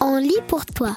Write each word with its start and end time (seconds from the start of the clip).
On 0.00 0.16
lit 0.16 0.40
pour 0.46 0.64
toi. 0.66 0.96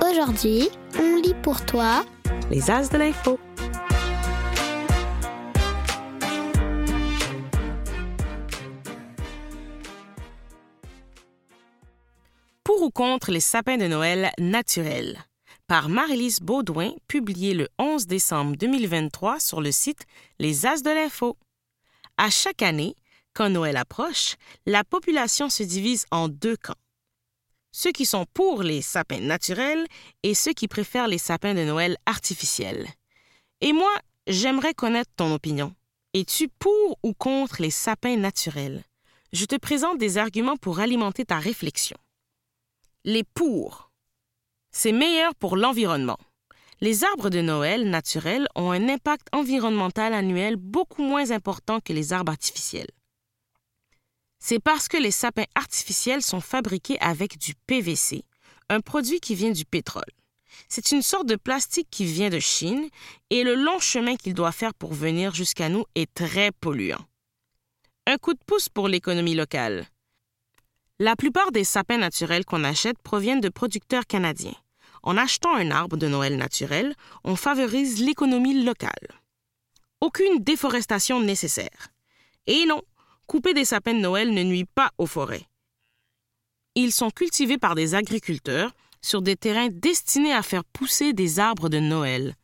Aujourd'hui, 0.00 0.70
on 0.98 1.16
lit 1.16 1.34
pour 1.42 1.64
toi 1.64 2.04
Les 2.50 2.70
As 2.70 2.90
de 2.90 2.98
l'info. 2.98 3.38
Contre 12.98 13.30
les 13.30 13.38
sapins 13.38 13.76
de 13.76 13.86
Noël 13.86 14.32
naturels 14.40 15.24
par 15.68 15.88
Marie-Lise 15.88 16.40
Baudouin, 16.40 16.90
publié 17.06 17.54
le 17.54 17.68
11 17.78 18.08
décembre 18.08 18.56
2023 18.56 19.38
sur 19.38 19.60
le 19.60 19.70
site 19.70 20.04
Les 20.40 20.66
As 20.66 20.82
de 20.82 20.90
l'info. 20.90 21.36
À 22.16 22.28
chaque 22.28 22.60
année, 22.60 22.96
quand 23.34 23.50
Noël 23.50 23.76
approche, 23.76 24.34
la 24.66 24.82
population 24.82 25.48
se 25.48 25.62
divise 25.62 26.06
en 26.10 26.26
deux 26.26 26.56
camps. 26.56 26.74
Ceux 27.70 27.92
qui 27.92 28.04
sont 28.04 28.26
pour 28.34 28.64
les 28.64 28.82
sapins 28.82 29.20
naturels 29.20 29.86
et 30.24 30.34
ceux 30.34 30.52
qui 30.52 30.66
préfèrent 30.66 31.06
les 31.06 31.18
sapins 31.18 31.54
de 31.54 31.62
Noël 31.62 31.98
artificiels. 32.04 32.88
Et 33.60 33.72
moi, 33.72 33.94
j'aimerais 34.26 34.74
connaître 34.74 35.12
ton 35.14 35.32
opinion. 35.32 35.72
Es-tu 36.14 36.48
pour 36.48 36.98
ou 37.04 37.14
contre 37.14 37.62
les 37.62 37.70
sapins 37.70 38.16
naturels? 38.16 38.82
Je 39.32 39.44
te 39.44 39.54
présente 39.54 39.98
des 39.98 40.18
arguments 40.18 40.56
pour 40.56 40.80
alimenter 40.80 41.24
ta 41.24 41.38
réflexion. 41.38 41.96
Les 43.04 43.22
pour. 43.22 43.92
C'est 44.72 44.92
meilleur 44.92 45.34
pour 45.36 45.56
l'environnement. 45.56 46.18
Les 46.80 47.04
arbres 47.04 47.30
de 47.30 47.40
Noël 47.40 47.88
naturels 47.88 48.48
ont 48.56 48.72
un 48.72 48.88
impact 48.88 49.28
environnemental 49.32 50.12
annuel 50.12 50.56
beaucoup 50.56 51.02
moins 51.02 51.30
important 51.30 51.80
que 51.80 51.92
les 51.92 52.12
arbres 52.12 52.32
artificiels. 52.32 52.90
C'est 54.40 54.58
parce 54.58 54.88
que 54.88 54.96
les 54.96 55.12
sapins 55.12 55.46
artificiels 55.54 56.22
sont 56.22 56.40
fabriqués 56.40 56.98
avec 57.00 57.38
du 57.38 57.54
PVC, 57.66 58.24
un 58.68 58.80
produit 58.80 59.20
qui 59.20 59.36
vient 59.36 59.50
du 59.52 59.64
pétrole. 59.64 60.02
C'est 60.68 60.90
une 60.90 61.02
sorte 61.02 61.26
de 61.26 61.36
plastique 61.36 61.88
qui 61.90 62.04
vient 62.04 62.30
de 62.30 62.40
Chine 62.40 62.88
et 63.30 63.44
le 63.44 63.54
long 63.54 63.78
chemin 63.78 64.16
qu'il 64.16 64.34
doit 64.34 64.52
faire 64.52 64.74
pour 64.74 64.92
venir 64.92 65.34
jusqu'à 65.34 65.68
nous 65.68 65.84
est 65.94 66.12
très 66.12 66.50
polluant. 66.50 67.04
Un 68.06 68.16
coup 68.18 68.34
de 68.34 68.40
pouce 68.44 68.68
pour 68.68 68.88
l'économie 68.88 69.34
locale. 69.34 69.86
La 71.00 71.14
plupart 71.14 71.52
des 71.52 71.62
sapins 71.62 71.98
naturels 71.98 72.44
qu'on 72.44 72.64
achète 72.64 72.98
proviennent 72.98 73.40
de 73.40 73.48
producteurs 73.48 74.04
canadiens. 74.04 74.56
En 75.04 75.16
achetant 75.16 75.54
un 75.54 75.70
arbre 75.70 75.96
de 75.96 76.08
Noël 76.08 76.36
naturel, 76.36 76.96
on 77.22 77.36
favorise 77.36 78.02
l'économie 78.04 78.64
locale. 78.64 79.20
Aucune 80.00 80.42
déforestation 80.42 81.20
nécessaire. 81.20 81.88
Et 82.48 82.66
non, 82.66 82.82
couper 83.28 83.54
des 83.54 83.64
sapins 83.64 83.94
de 83.94 84.00
Noël 84.00 84.34
ne 84.34 84.42
nuit 84.42 84.64
pas 84.64 84.90
aux 84.98 85.06
forêts. 85.06 85.46
Ils 86.74 86.92
sont 86.92 87.10
cultivés 87.10 87.58
par 87.58 87.76
des 87.76 87.94
agriculteurs 87.94 88.72
sur 89.00 89.22
des 89.22 89.36
terrains 89.36 89.68
destinés 89.70 90.32
à 90.32 90.42
faire 90.42 90.64
pousser 90.64 91.12
des 91.12 91.38
arbres 91.38 91.68
de 91.68 91.78
Noël. 91.78 92.34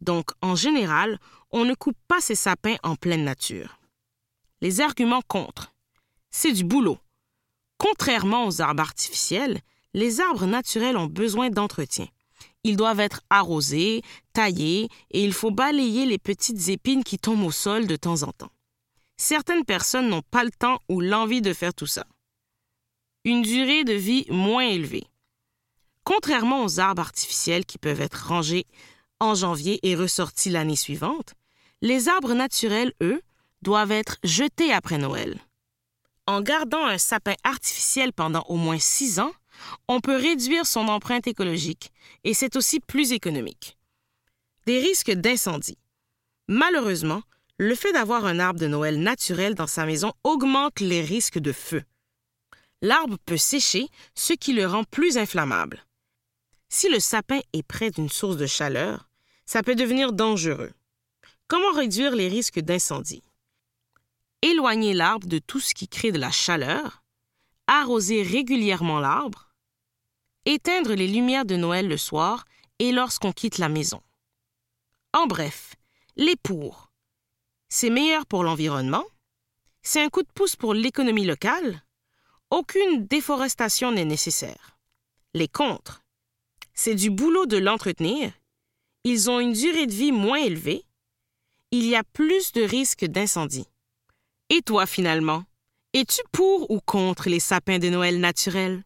Donc, 0.00 0.30
en 0.40 0.54
général, 0.54 1.18
on 1.50 1.64
ne 1.64 1.74
coupe 1.74 1.98
pas 2.06 2.20
ces 2.20 2.36
sapins 2.36 2.76
en 2.84 2.94
pleine 2.94 3.24
nature. 3.24 3.80
Les 4.60 4.80
arguments 4.80 5.22
contre. 5.26 5.74
C'est 6.30 6.52
du 6.52 6.62
boulot. 6.62 6.98
Contrairement 7.78 8.46
aux 8.46 8.60
arbres 8.60 8.82
artificiels, 8.82 9.60
les 9.94 10.20
arbres 10.20 10.46
naturels 10.46 10.96
ont 10.96 11.06
besoin 11.06 11.50
d'entretien. 11.50 12.06
Ils 12.64 12.76
doivent 12.76 13.00
être 13.00 13.20
arrosés, 13.30 14.02
taillés 14.32 14.88
et 15.10 15.22
il 15.22 15.32
faut 15.32 15.50
balayer 15.50 16.06
les 16.06 16.18
petites 16.18 16.68
épines 16.68 17.04
qui 17.04 17.18
tombent 17.18 17.44
au 17.44 17.50
sol 17.50 17.86
de 17.86 17.96
temps 17.96 18.22
en 18.22 18.32
temps. 18.32 18.50
Certaines 19.16 19.64
personnes 19.64 20.08
n'ont 20.08 20.22
pas 20.22 20.44
le 20.44 20.50
temps 20.50 20.80
ou 20.88 21.00
l'envie 21.00 21.42
de 21.42 21.52
faire 21.52 21.74
tout 21.74 21.86
ça. 21.86 22.06
Une 23.24 23.42
durée 23.42 23.84
de 23.84 23.92
vie 23.92 24.26
moins 24.30 24.66
élevée. 24.66 25.06
Contrairement 26.04 26.64
aux 26.64 26.80
arbres 26.80 27.02
artificiels 27.02 27.64
qui 27.64 27.78
peuvent 27.78 28.00
être 28.00 28.26
rangés 28.28 28.66
en 29.20 29.34
janvier 29.34 29.78
et 29.82 29.94
ressortis 29.94 30.50
l'année 30.50 30.76
suivante, 30.76 31.34
les 31.80 32.08
arbres 32.08 32.34
naturels, 32.34 32.92
eux, 33.02 33.22
doivent 33.62 33.92
être 33.92 34.18
jetés 34.24 34.72
après 34.72 34.98
Noël. 34.98 35.38
En 36.26 36.40
gardant 36.40 36.86
un 36.86 36.98
sapin 36.98 37.34
artificiel 37.44 38.12
pendant 38.12 38.44
au 38.48 38.56
moins 38.56 38.78
six 38.78 39.20
ans, 39.20 39.32
on 39.88 40.00
peut 40.00 40.16
réduire 40.16 40.66
son 40.66 40.88
empreinte 40.88 41.26
écologique 41.26 41.92
et 42.24 42.32
c'est 42.34 42.56
aussi 42.56 42.80
plus 42.80 43.12
économique. 43.12 43.76
Des 44.66 44.80
risques 44.80 45.12
d'incendie. 45.12 45.78
Malheureusement, 46.48 47.22
le 47.58 47.74
fait 47.74 47.92
d'avoir 47.92 48.24
un 48.24 48.38
arbre 48.38 48.58
de 48.58 48.66
Noël 48.66 49.00
naturel 49.00 49.54
dans 49.54 49.66
sa 49.66 49.84
maison 49.84 50.12
augmente 50.24 50.80
les 50.80 51.02
risques 51.02 51.38
de 51.38 51.52
feu. 51.52 51.82
L'arbre 52.80 53.16
peut 53.24 53.36
sécher, 53.36 53.88
ce 54.14 54.32
qui 54.32 54.52
le 54.54 54.66
rend 54.66 54.84
plus 54.84 55.18
inflammable. 55.18 55.84
Si 56.68 56.88
le 56.88 57.00
sapin 57.00 57.40
est 57.52 57.62
près 57.62 57.90
d'une 57.90 58.08
source 58.08 58.36
de 58.36 58.46
chaleur, 58.46 59.08
ça 59.46 59.62
peut 59.62 59.74
devenir 59.74 60.12
dangereux. 60.12 60.72
Comment 61.48 61.72
réduire 61.72 62.16
les 62.16 62.28
risques 62.28 62.60
d'incendie? 62.60 63.22
Éloigner 64.44 64.92
l'arbre 64.92 65.26
de 65.26 65.38
tout 65.38 65.58
ce 65.58 65.72
qui 65.72 65.88
crée 65.88 66.12
de 66.12 66.18
la 66.18 66.30
chaleur, 66.30 67.02
arroser 67.66 68.22
régulièrement 68.22 69.00
l'arbre, 69.00 69.54
éteindre 70.44 70.92
les 70.92 71.08
lumières 71.08 71.46
de 71.46 71.56
Noël 71.56 71.88
le 71.88 71.96
soir 71.96 72.44
et 72.78 72.92
lorsqu'on 72.92 73.32
quitte 73.32 73.56
la 73.56 73.70
maison. 73.70 74.02
En 75.14 75.26
bref, 75.26 75.76
les 76.16 76.36
pour. 76.36 76.90
C'est 77.70 77.88
meilleur 77.88 78.26
pour 78.26 78.44
l'environnement, 78.44 79.06
c'est 79.80 80.02
un 80.02 80.10
coup 80.10 80.22
de 80.22 80.32
pouce 80.34 80.56
pour 80.56 80.74
l'économie 80.74 81.24
locale, 81.24 81.82
aucune 82.50 83.06
déforestation 83.06 83.92
n'est 83.92 84.04
nécessaire. 84.04 84.76
Les 85.32 85.48
contre. 85.48 86.02
C'est 86.74 86.94
du 86.94 87.08
boulot 87.08 87.46
de 87.46 87.56
l'entretenir, 87.56 88.30
ils 89.04 89.30
ont 89.30 89.40
une 89.40 89.54
durée 89.54 89.86
de 89.86 89.94
vie 89.94 90.12
moins 90.12 90.36
élevée, 90.40 90.84
il 91.70 91.86
y 91.86 91.96
a 91.96 92.04
plus 92.04 92.52
de 92.52 92.60
risques 92.60 93.06
d'incendie. 93.06 93.68
Et 94.50 94.60
toi 94.60 94.86
finalement, 94.86 95.44
es-tu 95.94 96.20
pour 96.30 96.70
ou 96.70 96.80
contre 96.80 97.28
les 97.28 97.40
sapins 97.40 97.78
de 97.78 97.88
Noël 97.88 98.20
naturels? 98.20 98.82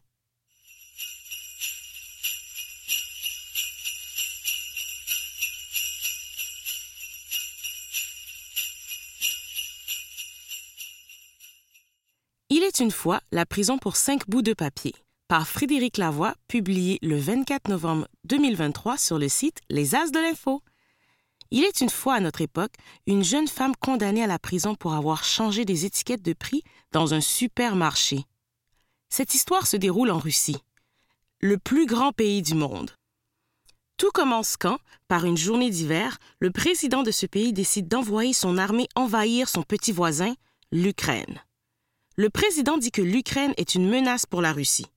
Il 12.51 12.63
est 12.63 12.79
une 12.79 12.91
fois 12.91 13.21
la 13.31 13.45
prison 13.45 13.77
pour 13.77 13.95
cinq 13.95 14.27
bouts 14.29 14.41
de 14.41 14.53
papier 14.53 14.93
par 15.27 15.47
Frédéric 15.47 15.97
Lavoie, 15.97 16.33
publié 16.47 16.97
le 17.03 17.15
24 17.15 17.69
novembre 17.69 18.07
2023 18.23 18.97
sur 18.97 19.19
le 19.19 19.29
site 19.29 19.59
Les 19.69 19.93
As 19.93 20.09
de 20.09 20.19
l'Info. 20.19 20.63
Il 21.51 21.63
est 21.63 21.81
une 21.81 21.89
fois 21.89 22.15
à 22.15 22.19
notre 22.19 22.41
époque 22.41 22.73
une 23.07 23.23
jeune 23.23 23.47
femme 23.47 23.75
condamnée 23.75 24.23
à 24.23 24.27
la 24.27 24.39
prison 24.39 24.75
pour 24.75 24.93
avoir 24.93 25.23
changé 25.23 25.65
des 25.65 25.85
étiquettes 25.85 26.21
de 26.21 26.33
prix 26.33 26.63
dans 26.91 27.13
un 27.13 27.21
supermarché. 27.21 28.25
Cette 29.09 29.33
histoire 29.33 29.65
se 29.65 29.77
déroule 29.77 30.11
en 30.11 30.19
Russie, 30.19 30.61
le 31.39 31.57
plus 31.57 31.87
grand 31.87 32.11
pays 32.11 32.43
du 32.43 32.53
monde. 32.53 32.91
Tout 33.97 34.11
commence 34.13 34.55
quand, 34.57 34.77
par 35.07 35.25
une 35.25 35.37
journée 35.37 35.71
d'hiver, 35.71 36.19
le 36.39 36.51
président 36.51 37.03
de 37.03 37.11
ce 37.11 37.25
pays 37.25 37.51
décide 37.51 37.87
d'envoyer 37.87 38.33
son 38.33 38.57
armée 38.57 38.87
envahir 38.95 39.49
son 39.49 39.63
petit 39.63 39.91
voisin, 39.91 40.35
l'Ukraine. 40.71 41.41
Le 42.15 42.29
président 42.29 42.77
dit 42.77 42.91
que 42.91 43.01
l'Ukraine 43.01 43.53
est 43.57 43.75
une 43.75 43.89
menace 43.89 44.25
pour 44.25 44.41
la 44.41 44.53
Russie, 44.53 44.87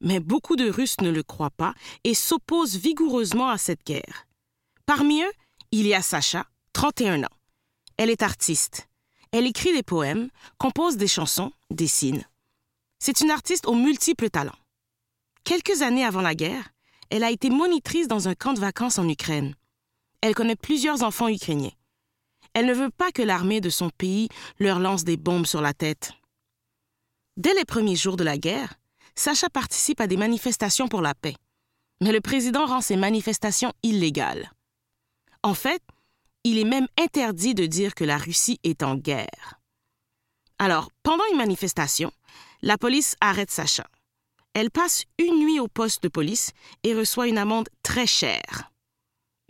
mais 0.00 0.18
beaucoup 0.18 0.56
de 0.56 0.68
Russes 0.68 1.00
ne 1.00 1.10
le 1.10 1.22
croient 1.22 1.50
pas 1.50 1.74
et 2.04 2.14
s'opposent 2.14 2.76
vigoureusement 2.76 3.48
à 3.48 3.58
cette 3.58 3.84
guerre. 3.86 4.26
Parmi 4.86 5.22
eux, 5.22 5.32
il 5.72 5.86
y 5.86 5.94
a 5.94 6.02
Sacha, 6.02 6.46
31 6.72 7.24
ans. 7.24 7.36
Elle 7.96 8.10
est 8.10 8.22
artiste. 8.22 8.88
Elle 9.32 9.46
écrit 9.46 9.72
des 9.72 9.82
poèmes, 9.82 10.28
compose 10.58 10.96
des 10.96 11.06
chansons, 11.06 11.52
dessine. 11.70 12.24
C'est 12.98 13.20
une 13.20 13.30
artiste 13.30 13.66
aux 13.66 13.74
multiples 13.74 14.30
talents. 14.30 14.58
Quelques 15.44 15.82
années 15.82 16.04
avant 16.04 16.22
la 16.22 16.34
guerre, 16.34 16.70
elle 17.10 17.24
a 17.24 17.30
été 17.30 17.50
monitrice 17.50 18.08
dans 18.08 18.28
un 18.28 18.34
camp 18.34 18.52
de 18.52 18.60
vacances 18.60 18.98
en 18.98 19.08
Ukraine. 19.08 19.54
Elle 20.20 20.34
connaît 20.34 20.56
plusieurs 20.56 21.02
enfants 21.02 21.28
ukrainiens. 21.28 21.72
Elle 22.52 22.66
ne 22.66 22.74
veut 22.74 22.90
pas 22.90 23.12
que 23.12 23.22
l'armée 23.22 23.60
de 23.60 23.70
son 23.70 23.90
pays 23.90 24.28
leur 24.58 24.80
lance 24.80 25.04
des 25.04 25.16
bombes 25.16 25.46
sur 25.46 25.60
la 25.60 25.72
tête. 25.72 26.12
Dès 27.36 27.54
les 27.54 27.64
premiers 27.64 27.96
jours 27.96 28.16
de 28.16 28.24
la 28.24 28.38
guerre, 28.38 28.74
Sacha 29.14 29.48
participe 29.48 30.00
à 30.00 30.08
des 30.08 30.16
manifestations 30.16 30.88
pour 30.88 31.00
la 31.00 31.14
paix. 31.14 31.36
Mais 32.00 32.12
le 32.12 32.20
président 32.20 32.66
rend 32.66 32.80
ces 32.80 32.96
manifestations 32.96 33.72
illégales. 33.82 34.50
En 35.42 35.54
fait, 35.54 35.82
il 36.44 36.58
est 36.58 36.64
même 36.64 36.86
interdit 36.98 37.54
de 37.54 37.66
dire 37.66 37.94
que 37.94 38.04
la 38.04 38.18
Russie 38.18 38.60
est 38.62 38.82
en 38.82 38.96
guerre. 38.96 39.60
Alors, 40.58 40.90
pendant 41.02 41.24
une 41.32 41.38
manifestation, 41.38 42.12
la 42.62 42.76
police 42.76 43.16
arrête 43.20 43.50
Sacha. 43.50 43.86
Elle 44.52 44.70
passe 44.70 45.04
une 45.18 45.38
nuit 45.38 45.60
au 45.60 45.68
poste 45.68 46.02
de 46.02 46.08
police 46.08 46.52
et 46.82 46.94
reçoit 46.94 47.28
une 47.28 47.38
amende 47.38 47.68
très 47.82 48.06
chère. 48.06 48.70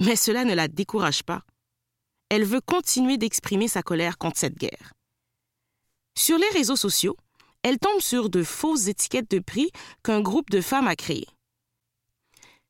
Mais 0.00 0.16
cela 0.16 0.44
ne 0.44 0.54
la 0.54 0.68
décourage 0.68 1.22
pas. 1.22 1.42
Elle 2.28 2.44
veut 2.44 2.60
continuer 2.60 3.18
d'exprimer 3.18 3.66
sa 3.66 3.82
colère 3.82 4.18
contre 4.18 4.38
cette 4.38 4.58
guerre. 4.58 4.92
Sur 6.16 6.38
les 6.38 6.48
réseaux 6.50 6.76
sociaux, 6.76 7.16
elle 7.62 7.78
tombe 7.78 8.00
sur 8.00 8.30
de 8.30 8.42
fausses 8.42 8.86
étiquettes 8.86 9.30
de 9.30 9.40
prix 9.40 9.70
qu'un 10.04 10.20
groupe 10.20 10.50
de 10.50 10.60
femmes 10.60 10.86
a 10.86 10.96
créées. 10.96 11.28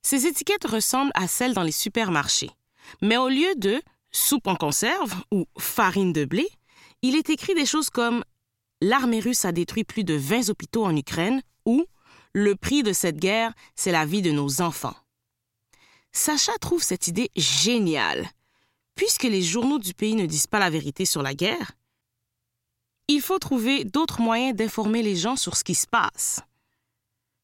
Ces 0.01 0.25
étiquettes 0.25 0.65
ressemblent 0.65 1.11
à 1.13 1.27
celles 1.27 1.53
dans 1.53 1.63
les 1.63 1.71
supermarchés, 1.71 2.49
mais 3.01 3.17
au 3.17 3.29
lieu 3.29 3.53
de 3.55 3.81
soupe 4.11 4.47
en 4.47 4.55
conserve 4.55 5.15
ou 5.31 5.45
farine 5.57 6.13
de 6.13 6.25
blé, 6.25 6.47
il 7.01 7.15
est 7.15 7.29
écrit 7.29 7.55
des 7.55 7.65
choses 7.65 7.89
comme 7.89 8.23
L'armée 8.81 9.19
russe 9.19 9.45
a 9.45 9.51
détruit 9.51 9.83
plus 9.83 10.03
de 10.03 10.15
20 10.15 10.49
hôpitaux 10.49 10.85
en 10.85 10.95
Ukraine 10.95 11.41
ou 11.65 11.85
Le 12.33 12.55
prix 12.55 12.81
de 12.81 12.93
cette 12.93 13.17
guerre, 13.17 13.53
c'est 13.75 13.91
la 13.91 14.05
vie 14.05 14.23
de 14.23 14.31
nos 14.31 14.61
enfants. 14.61 14.95
Sacha 16.11 16.53
trouve 16.59 16.81
cette 16.81 17.07
idée 17.07 17.29
géniale. 17.35 18.29
Puisque 18.95 19.23
les 19.23 19.41
journaux 19.41 19.79
du 19.79 19.93
pays 19.93 20.15
ne 20.15 20.25
disent 20.25 20.47
pas 20.47 20.59
la 20.59 20.69
vérité 20.69 21.05
sur 21.05 21.21
la 21.21 21.33
guerre, 21.33 21.73
il 23.07 23.21
faut 23.21 23.39
trouver 23.39 23.83
d'autres 23.83 24.21
moyens 24.21 24.55
d'informer 24.55 25.03
les 25.03 25.15
gens 25.15 25.35
sur 25.35 25.55
ce 25.55 25.63
qui 25.63 25.75
se 25.75 25.87
passe. 25.87 26.41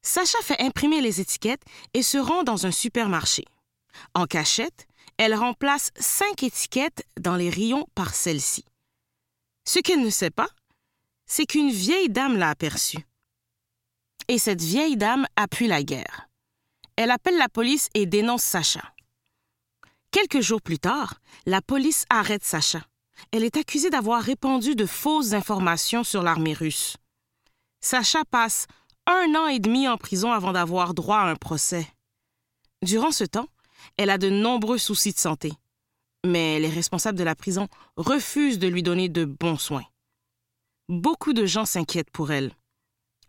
Sacha 0.02 0.38
fait 0.42 0.60
imprimer 0.60 1.00
les 1.00 1.20
étiquettes 1.20 1.64
et 1.94 2.02
se 2.02 2.18
rend 2.18 2.42
dans 2.42 2.66
un 2.66 2.70
supermarché. 2.70 3.44
En 4.14 4.26
cachette, 4.26 4.87
elle 5.18 5.34
remplace 5.34 5.90
cinq 5.98 6.44
étiquettes 6.44 7.04
dans 7.20 7.36
les 7.36 7.50
rayons 7.50 7.86
par 7.94 8.14
celle-ci. 8.14 8.64
Ce 9.66 9.80
qu'elle 9.80 10.00
ne 10.00 10.10
sait 10.10 10.30
pas, 10.30 10.48
c'est 11.26 11.44
qu'une 11.44 11.70
vieille 11.70 12.08
dame 12.08 12.38
l'a 12.38 12.50
aperçue. 12.50 13.06
Et 14.28 14.38
cette 14.38 14.62
vieille 14.62 14.96
dame 14.96 15.26
appuie 15.36 15.66
la 15.66 15.82
guerre. 15.82 16.28
Elle 16.96 17.10
appelle 17.10 17.36
la 17.36 17.48
police 17.48 17.88
et 17.94 18.06
dénonce 18.06 18.42
Sacha. 18.42 18.94
Quelques 20.10 20.40
jours 20.40 20.62
plus 20.62 20.78
tard, 20.78 21.20
la 21.46 21.60
police 21.60 22.06
arrête 22.08 22.44
Sacha. 22.44 22.80
Elle 23.32 23.44
est 23.44 23.56
accusée 23.56 23.90
d'avoir 23.90 24.22
répandu 24.22 24.74
de 24.74 24.86
fausses 24.86 25.32
informations 25.32 26.04
sur 26.04 26.22
l'armée 26.22 26.54
russe. 26.54 26.96
Sacha 27.80 28.24
passe 28.24 28.66
un 29.06 29.34
an 29.34 29.48
et 29.48 29.58
demi 29.58 29.88
en 29.88 29.96
prison 29.96 30.32
avant 30.32 30.52
d'avoir 30.52 30.94
droit 30.94 31.18
à 31.18 31.28
un 31.28 31.36
procès. 31.36 31.86
Durant 32.82 33.10
ce 33.10 33.24
temps, 33.24 33.48
elle 33.96 34.10
a 34.10 34.18
de 34.18 34.30
nombreux 34.30 34.78
soucis 34.78 35.12
de 35.12 35.18
santé, 35.18 35.52
mais 36.24 36.58
les 36.60 36.68
responsables 36.68 37.18
de 37.18 37.24
la 37.24 37.34
prison 37.34 37.68
refusent 37.96 38.58
de 38.58 38.68
lui 38.68 38.82
donner 38.82 39.08
de 39.08 39.24
bons 39.24 39.58
soins. 39.58 39.86
Beaucoup 40.88 41.32
de 41.32 41.46
gens 41.46 41.66
s'inquiètent 41.66 42.10
pour 42.10 42.32
elle. 42.32 42.52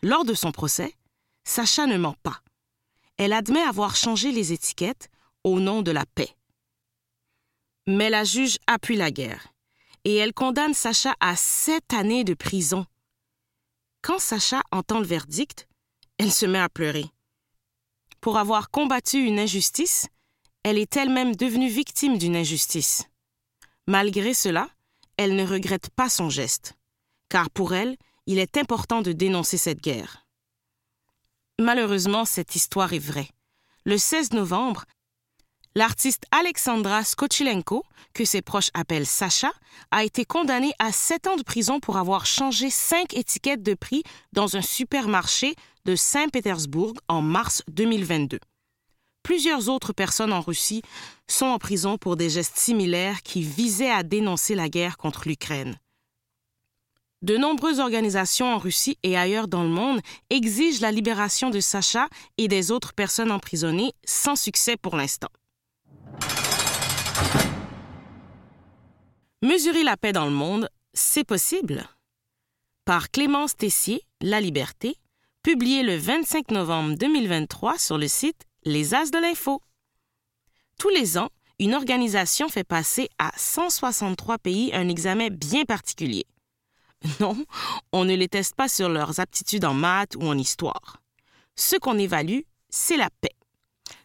Lors 0.02 0.26
de 0.26 0.34
son 0.34 0.52
procès, 0.52 0.94
Sacha 1.44 1.88
ne 1.88 1.98
ment 1.98 2.16
pas. 2.24 2.42
Elle 3.18 3.34
admet 3.34 3.62
avoir 3.62 3.96
changé 3.96 4.32
les 4.32 4.54
étiquettes 4.54 5.10
au 5.44 5.60
nom 5.60 5.82
de 5.82 5.92
la 5.92 6.06
paix. 6.06 6.34
Mais 7.88 8.10
la 8.10 8.24
juge 8.24 8.58
appuie 8.68 8.96
la 8.96 9.12
guerre 9.12 9.48
et 10.06 10.16
elle 10.16 10.34
condamne 10.34 10.74
Sacha 10.74 11.16
à 11.20 11.36
sept 11.36 11.94
années 11.94 12.24
de 12.24 12.34
prison. 12.34 12.86
Quand 14.02 14.20
Sacha 14.20 14.64
entend 14.72 15.00
le 15.00 15.06
verdict, 15.06 15.68
elle 16.18 16.32
se 16.32 16.46
met 16.46 16.60
à 16.60 16.70
pleurer. 16.70 17.06
Pour 18.22 18.38
avoir 18.38 18.70
combattu 18.70 19.18
une 19.26 19.40
injustice, 19.40 20.08
elle 20.64 20.78
est 20.78 20.98
elle-même 20.98 21.36
devenue 21.36 21.70
victime 21.70 22.18
d'une 22.18 22.36
injustice. 22.36 23.06
Malgré 23.88 24.34
cela, 24.34 24.70
elle 25.18 25.36
ne 25.36 25.46
regrette 25.46 25.90
pas 25.90 26.10
son 26.10 26.30
geste, 26.30 26.74
car 27.30 27.50
pour 27.50 27.74
elle, 27.74 27.98
il 28.26 28.40
est 28.40 28.58
important 28.58 29.02
de 29.02 29.12
dénoncer 29.12 29.58
cette 29.58 29.82
guerre. 29.82 30.26
Malheureusement, 31.60 32.26
cette 32.26 32.56
histoire 32.56 32.94
est 32.94 33.00
vraie. 33.00 33.30
Le 33.86 33.98
16 33.98 34.34
novembre, 34.34 34.86
L'artiste 35.76 36.24
Alexandra 36.32 37.04
Skochilenko, 37.04 37.84
que 38.14 38.26
ses 38.26 38.42
proches 38.42 38.72
appellent 38.74 39.06
Sacha, 39.06 39.52
a 39.92 40.04
été 40.04 40.26
condamnée 40.26 40.74
à 40.80 40.92
sept 40.92 41.28
ans 41.28 41.36
de 41.36 41.44
prison 41.44 41.80
pour 41.80 41.98
avoir 41.98 42.26
changé 42.26 42.70
cinq 42.70 43.14
étiquettes 43.14 43.62
de 43.62 43.76
prix 43.76 44.04
dans 44.34 44.58
un 44.58 44.62
supermarché 44.62 45.56
de 45.86 45.96
Saint-Pétersbourg 45.96 46.94
en 47.08 47.22
mars 47.22 47.62
2022. 47.70 48.40
Plusieurs 49.24 49.70
autres 49.70 49.94
personnes 49.94 50.34
en 50.34 50.42
Russie 50.42 50.82
sont 51.28 51.46
en 51.46 51.60
prison 51.60 51.98
pour 51.98 52.16
des 52.16 52.30
gestes 52.30 52.58
similaires 52.58 53.22
qui 53.22 53.42
visaient 53.42 53.92
à 53.92 54.04
dénoncer 54.04 54.56
la 54.56 54.70
guerre 54.70 54.98
contre 54.98 55.28
l'Ukraine. 55.28 55.78
De 57.22 57.36
nombreuses 57.36 57.80
organisations 57.80 58.54
en 58.54 58.58
Russie 58.58 58.98
et 59.04 59.18
ailleurs 59.18 59.50
dans 59.50 59.64
le 59.64 59.70
monde 59.70 60.00
exigent 60.30 60.82
la 60.82 60.92
libération 60.92 61.50
de 61.50 61.60
Sacha 61.60 62.08
et 62.38 62.48
des 62.48 62.72
autres 62.72 62.94
personnes 62.94 63.32
emprisonnées 63.32 63.92
sans 64.06 64.38
succès 64.38 64.78
pour 64.78 64.96
l'instant. 64.96 65.28
Mesurer 69.42 69.84
la 69.84 69.98
paix 69.98 70.14
dans 70.14 70.26
le 70.26 70.32
monde, 70.32 70.70
c'est 70.94 71.26
possible. 71.26 71.88
Par 72.86 73.12
Clémence 73.12 73.56
Tessier, 73.56 74.02
La 74.22 74.40
Liberté, 74.40 74.96
publié 75.44 75.84
le 75.84 75.96
25 75.98 76.52
novembre 76.52 76.96
2023 76.98 77.78
sur 77.78 77.98
le 77.98 78.08
site 78.08 78.46
Les 78.66 78.94
As 78.94 79.10
de 79.10 79.18
l'Info. 79.20 79.62
Tous 80.78 80.90
les 80.90 81.18
ans, 81.18 81.30
une 81.60 81.74
organisation 81.74 82.50
fait 82.50 82.66
passer 82.66 83.10
à 83.18 83.32
163 83.38 84.38
pays 84.38 84.72
un 84.74 84.90
examen 84.90 85.30
bien 85.30 85.66
particulier. 85.66 86.26
Non, 87.22 87.46
on 87.94 88.04
ne 88.04 88.14
les 88.14 88.28
teste 88.28 88.56
pas 88.56 88.68
sur 88.68 88.90
leurs 88.90 89.22
aptitudes 89.22 89.64
en 89.64 89.74
maths 89.74 90.18
ou 90.18 90.24
en 90.24 90.38
histoire. 90.38 90.98
Ce 91.56 91.78
qu'on 91.78 91.98
évalue, 91.98 92.42
c'est 92.70 92.98
la 92.98 93.10
paix. 93.22 93.36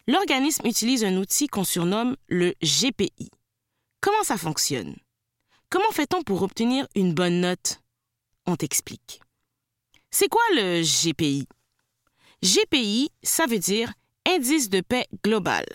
L'organisme 0.07 0.65
utilise 0.65 1.03
un 1.03 1.17
outil 1.17 1.47
qu'on 1.47 1.65
surnomme 1.65 2.15
le 2.29 2.53
GPI. 2.61 3.29
Comment 3.99 4.23
ça 4.23 4.37
fonctionne? 4.37 4.95
Comment 5.69 5.91
fait-on 5.91 6.23
pour 6.23 6.41
obtenir 6.41 6.87
une 6.95 7.13
bonne 7.13 7.41
note? 7.41 7.81
On 8.45 8.55
t'explique. 8.55 9.19
C'est 10.11 10.29
quoi 10.29 10.43
le 10.53 10.81
GPI? 10.81 11.49
GPI, 12.41 13.09
ça 13.23 13.45
veut 13.47 13.59
dire 13.59 13.91
Indice 14.27 14.69
de 14.69 14.81
paix 14.81 15.05
global. 15.23 15.65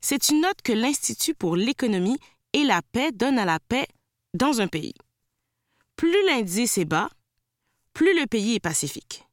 C'est 0.00 0.28
une 0.30 0.40
note 0.40 0.62
que 0.62 0.72
l'Institut 0.72 1.34
pour 1.34 1.54
l'économie 1.54 2.18
et 2.52 2.64
la 2.64 2.82
paix 2.82 3.12
donne 3.12 3.38
à 3.38 3.44
la 3.44 3.60
paix 3.60 3.86
dans 4.34 4.60
un 4.60 4.66
pays. 4.66 4.94
Plus 5.94 6.26
l'indice 6.26 6.76
est 6.76 6.84
bas, 6.84 7.08
plus 7.92 8.18
le 8.18 8.26
pays 8.26 8.56
est 8.56 8.60
pacifique. 8.60 9.24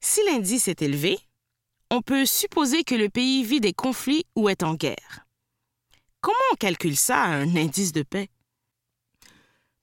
Si 0.00 0.20
l'indice 0.24 0.66
est 0.66 0.82
élevé, 0.82 1.20
on 1.90 2.02
peut 2.02 2.26
supposer 2.26 2.82
que 2.82 2.96
le 2.96 3.08
pays 3.08 3.44
vit 3.44 3.60
des 3.60 3.72
conflits 3.72 4.24
ou 4.34 4.48
est 4.48 4.64
en 4.64 4.74
guerre. 4.74 5.26
Comment 6.20 6.36
on 6.52 6.56
calcule 6.56 6.96
ça, 6.96 7.22
un 7.22 7.54
indice 7.54 7.92
de 7.92 8.02
paix? 8.02 8.28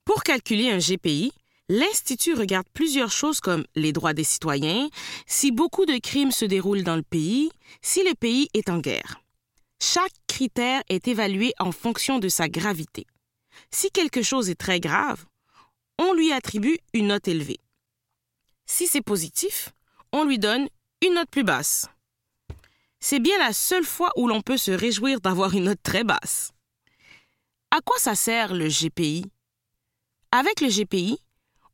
Pour 0.04 0.22
calculer 0.22 0.70
un 0.70 0.78
GPI, 0.78 1.32
l'Institut 1.68 2.34
regarde 2.34 2.66
plusieurs 2.72 3.10
choses 3.10 3.40
comme 3.40 3.64
les 3.74 3.92
droits 3.92 4.14
des 4.14 4.24
citoyens, 4.24 4.88
si 5.26 5.52
beaucoup 5.52 5.86
de 5.86 5.98
crimes 5.98 6.32
se 6.32 6.44
déroulent 6.44 6.82
dans 6.82 6.96
le 6.96 7.02
pays, 7.02 7.50
si 7.82 8.02
le 8.04 8.14
pays 8.14 8.48
est 8.54 8.68
en 8.68 8.78
guerre. 8.78 9.20
Chaque 9.80 10.14
critère 10.26 10.82
est 10.88 11.06
évalué 11.08 11.52
en 11.58 11.72
fonction 11.72 12.18
de 12.18 12.28
sa 12.28 12.48
gravité. 12.48 13.06
Si 13.70 13.90
quelque 13.90 14.22
chose 14.22 14.50
est 14.50 14.58
très 14.58 14.80
grave, 14.80 15.24
on 15.98 16.12
lui 16.14 16.32
attribue 16.32 16.78
une 16.94 17.08
note 17.08 17.28
élevée. 17.28 17.60
Si 18.66 18.86
c'est 18.86 19.02
positif, 19.02 19.70
on 20.12 20.24
lui 20.24 20.38
donne 20.38 20.68
une 21.04 21.14
note 21.14 21.30
plus 21.30 21.44
basse. 21.44 21.88
C'est 23.00 23.20
bien 23.20 23.38
la 23.38 23.52
seule 23.52 23.84
fois 23.84 24.10
où 24.16 24.26
l'on 24.26 24.40
peut 24.40 24.56
se 24.56 24.70
réjouir 24.70 25.20
d'avoir 25.20 25.54
une 25.54 25.64
note 25.64 25.82
très 25.82 26.04
basse. 26.04 26.52
À 27.70 27.80
quoi 27.80 27.98
ça 27.98 28.14
sert 28.14 28.54
le 28.54 28.68
GPI 28.68 29.24
avec 30.30 30.60
le 30.60 30.68
GPI, 30.68 31.18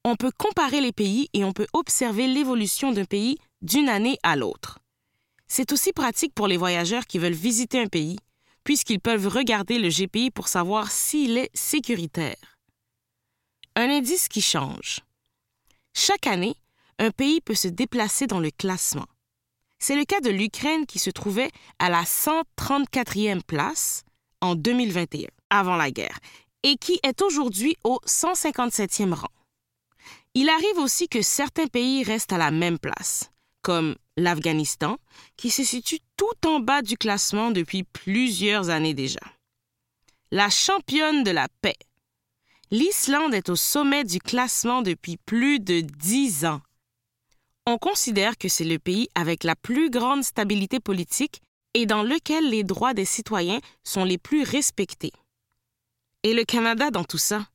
on 0.05 0.17
peut 0.17 0.33
comparer 0.37 0.81
les 0.81 0.93
pays 0.93 1.29
et 1.33 1.45
on 1.45 1.53
peut 1.53 1.67
observer 1.73 2.27
l'évolution 2.27 2.93
d'un 2.93 3.05
pays 3.05 3.39
d'une 3.63 3.89
année 3.89 4.19
à 4.23 4.37
l'autre. 4.37 4.79
C'est 5.47 5.73
aussi 5.73 5.93
pratique 5.93 6.35
pour 6.35 6.47
les 6.47 6.57
voyageurs 6.57 7.07
qui 7.07 7.19
veulent 7.19 7.33
visiter 7.33 7.81
un 7.81 7.87
pays, 7.87 8.19
puisqu'ils 8.65 9.01
peuvent 9.01 9.29
regarder 9.29 9.79
le 9.79 9.89
GPI 9.89 10.31
pour 10.31 10.49
savoir 10.49 10.91
s'il 10.91 11.39
est 11.39 11.51
sécuritaire. 11.55 12.59
Un 13.77 13.89
indice 13.89 14.29
qui 14.29 14.41
change. 14.41 15.01
Chaque 15.95 16.27
année, 16.27 16.55
un 16.99 17.11
pays 17.11 17.41
peut 17.41 17.55
se 17.55 17.69
déplacer 17.69 18.27
dans 18.27 18.41
le 18.41 18.51
classement. 18.51 19.07
C'est 19.79 19.97
le 19.97 20.05
cas 20.05 20.21
de 20.21 20.31
l'Ukraine 20.31 20.87
qui 20.87 20.99
se 20.99 21.11
trouvait 21.11 21.51
à 21.79 21.91
la 21.91 22.05
134e 22.05 23.43
place 23.43 24.05
en 24.41 24.55
2021, 24.55 25.29
avant 25.51 25.77
la 25.77 25.91
guerre, 25.91 26.19
et 26.63 26.77
qui 26.77 27.01
est 27.03 27.21
aujourd'hui 27.23 27.77
au 27.85 28.01
157e 28.07 29.13
rang. 29.13 29.29
Il 30.35 30.49
arrive 30.49 30.79
aussi 30.79 31.09
que 31.09 31.23
certains 31.23 31.69
pays 31.69 32.03
restent 32.03 32.33
à 32.33 32.39
la 32.39 32.51
même 32.51 32.79
place, 32.79 33.31
comme 33.63 33.97
l'Afghanistan, 34.17 34.99
qui 35.37 35.51
se 35.51 35.63
situe 35.63 36.01
tout 36.17 36.47
en 36.47 36.59
bas 36.59 36.83
du 36.83 36.99
classement 36.99 37.53
depuis 37.53 37.85
plusieurs 37.85 38.69
années 38.69 38.95
déjà. 38.95 39.21
La 40.33 40.51
championne 40.51 41.23
de 41.23 41.31
la 41.31 41.47
paix. 41.61 41.77
L'Islande 42.73 43.35
est 43.35 43.49
au 43.49 43.57
sommet 43.57 44.03
du 44.03 44.19
classement 44.19 44.83
depuis 44.83 45.17
plus 45.19 45.61
de 45.61 45.81
dix 45.81 46.45
ans. 46.45 46.61
On 47.67 47.79
considère 47.79 48.37
que 48.37 48.49
c'est 48.49 48.65
le 48.65 48.81
pays 48.81 49.09
avec 49.15 49.45
la 49.45 49.55
plus 49.55 49.89
grande 49.91 50.25
stabilité 50.25 50.81
politique 50.81 51.41
et 51.75 51.87
dans 51.87 52.03
lequel 52.03 52.51
les 52.51 52.65
droits 52.65 52.95
des 52.95 53.05
citoyens 53.05 53.61
sont 53.85 54.05
les 54.05 54.19
plus 54.19 54.43
respectés. 54.43 55.13
Et 56.25 56.35
le 56.35 56.45
Canada 56.45 56.91
dans 56.91 57.05
tout 57.05 57.19
ça? 57.19 57.47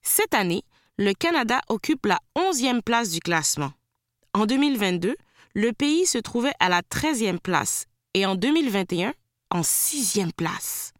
Cette 0.00 0.34
année, 0.34 0.64
le 0.98 1.14
Canada 1.14 1.60
occupe 1.68 2.06
la 2.06 2.20
11e 2.36 2.82
place 2.82 3.10
du 3.10 3.20
classement. 3.20 3.72
En 4.34 4.46
2022, 4.46 5.16
le 5.54 5.72
pays 5.72 6.06
se 6.06 6.18
trouvait 6.18 6.54
à 6.60 6.68
la 6.68 6.82
13e 6.82 7.38
place 7.38 7.86
et 8.14 8.26
en 8.26 8.34
2021, 8.34 9.14
en 9.50 9.60
6e 9.60 10.32
place. 10.32 10.92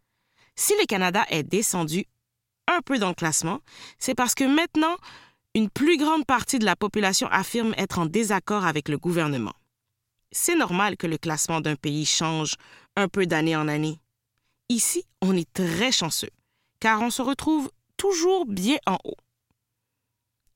Si 0.57 0.73
le 0.81 0.87
Canada 0.87 1.25
est 1.29 1.43
descendu 1.43 2.05
un 2.69 2.81
peu 2.81 2.99
dans 2.99 3.09
le 3.09 3.15
classement, 3.15 3.61
c'est 3.99 4.15
parce 4.15 4.35
que 4.35 4.45
maintenant, 4.45 4.97
une 5.55 5.69
plus 5.69 5.99
grande 5.99 6.25
partie 6.25 6.59
de 6.59 6.65
la 6.65 6.77
population 6.77 7.29
affirme 7.29 7.75
être 7.77 7.99
en 7.99 8.07
désaccord 8.07 8.65
avec 8.65 8.89
le 8.89 8.99
gouvernement. 8.99 9.55
C'est 10.31 10.57
normal 10.57 10.97
que 10.97 11.07
le 11.07 11.19
classement 11.19 11.61
d'un 11.61 11.77
pays 11.77 12.07
change 12.07 12.57
un 12.97 13.09
peu 13.09 13.27
d'année 13.27 13.57
en 13.57 13.69
année. 13.69 14.01
Ici, 14.71 15.05
on 15.21 15.37
est 15.37 15.53
très 15.53 15.93
chanceux, 15.93 16.31
car 16.81 17.03
on 17.03 17.11
se 17.11 17.21
retrouve 17.21 17.71
toujours 17.99 18.47
bien 18.47 18.79
en 18.87 18.97
haut. 19.05 19.17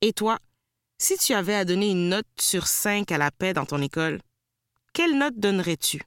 Et 0.01 0.13
toi, 0.13 0.37
si 0.99 1.17
tu 1.17 1.33
avais 1.33 1.55
à 1.55 1.65
donner 1.65 1.89
une 1.89 2.09
note 2.09 2.27
sur 2.39 2.67
5 2.67 3.11
à 3.11 3.17
la 3.17 3.31
paix 3.31 3.53
dans 3.53 3.65
ton 3.65 3.81
école, 3.81 4.19
quelle 4.93 5.17
note 5.17 5.33
donnerais-tu? 5.37 6.01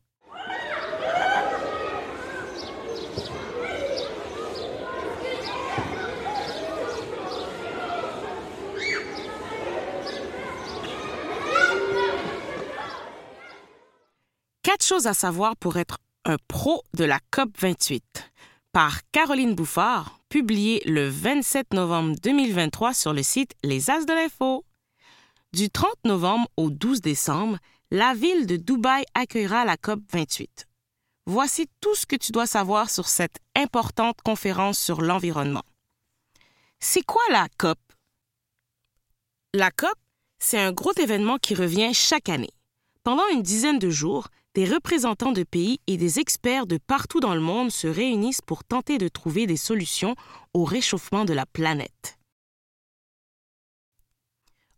Quatre 14.62 14.84
choses 14.84 15.08
à 15.08 15.14
savoir 15.14 15.56
pour 15.56 15.78
être 15.78 15.98
un 16.24 16.36
pro 16.46 16.84
de 16.94 17.02
la 17.02 17.18
COP 17.32 17.50
28 17.58 18.29
par 18.72 19.00
Caroline 19.10 19.54
Bouffard, 19.54 20.20
publié 20.28 20.80
le 20.86 21.08
27 21.08 21.74
novembre 21.74 22.14
2023 22.22 22.94
sur 22.94 23.12
le 23.12 23.22
site 23.22 23.52
Les 23.64 23.90
As 23.90 24.04
de 24.04 24.12
l'Info. 24.12 24.64
Du 25.52 25.70
30 25.70 25.90
novembre 26.04 26.48
au 26.56 26.70
12 26.70 27.00
décembre, 27.00 27.58
la 27.90 28.14
ville 28.14 28.46
de 28.46 28.56
Dubaï 28.56 29.04
accueillera 29.14 29.64
la 29.64 29.76
COP 29.76 30.00
28. 30.12 30.68
Voici 31.26 31.68
tout 31.80 31.94
ce 31.96 32.06
que 32.06 32.14
tu 32.14 32.30
dois 32.30 32.46
savoir 32.46 32.90
sur 32.90 33.08
cette 33.08 33.38
importante 33.56 34.20
conférence 34.22 34.78
sur 34.78 35.02
l'environnement. 35.02 35.64
C'est 36.78 37.04
quoi 37.04 37.22
la 37.30 37.48
COP? 37.58 37.78
La 39.52 39.72
COP, 39.72 39.98
c'est 40.38 40.60
un 40.60 40.70
gros 40.70 40.92
événement 40.92 41.38
qui 41.38 41.56
revient 41.56 41.92
chaque 41.92 42.28
année. 42.28 42.54
Pendant 43.02 43.26
une 43.32 43.42
dizaine 43.42 43.80
de 43.80 43.90
jours, 43.90 44.28
des 44.54 44.64
représentants 44.64 45.32
de 45.32 45.44
pays 45.44 45.80
et 45.86 45.96
des 45.96 46.18
experts 46.18 46.66
de 46.66 46.78
partout 46.78 47.20
dans 47.20 47.34
le 47.34 47.40
monde 47.40 47.70
se 47.70 47.86
réunissent 47.86 48.40
pour 48.40 48.64
tenter 48.64 48.98
de 48.98 49.08
trouver 49.08 49.46
des 49.46 49.56
solutions 49.56 50.16
au 50.54 50.64
réchauffement 50.64 51.24
de 51.24 51.32
la 51.32 51.46
planète. 51.46 52.18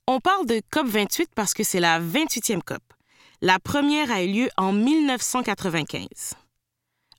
On 0.07 0.21
parle 0.21 0.47
de 0.47 0.61
COP28 0.73 1.29
parce 1.35 1.55
que 1.55 1.64
c'est 1.64 1.81
la 1.81 2.00
28e 2.00 2.62
COP. 2.62 2.83
La 3.41 3.59
première 3.59 4.11
a 4.11 4.23
eu 4.23 4.33
lieu 4.33 4.49
en 4.57 4.73
1995. 4.73 6.35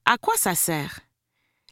À 0.05 0.17
quoi 0.17 0.35
ça 0.37 0.53
sert? 0.53 0.99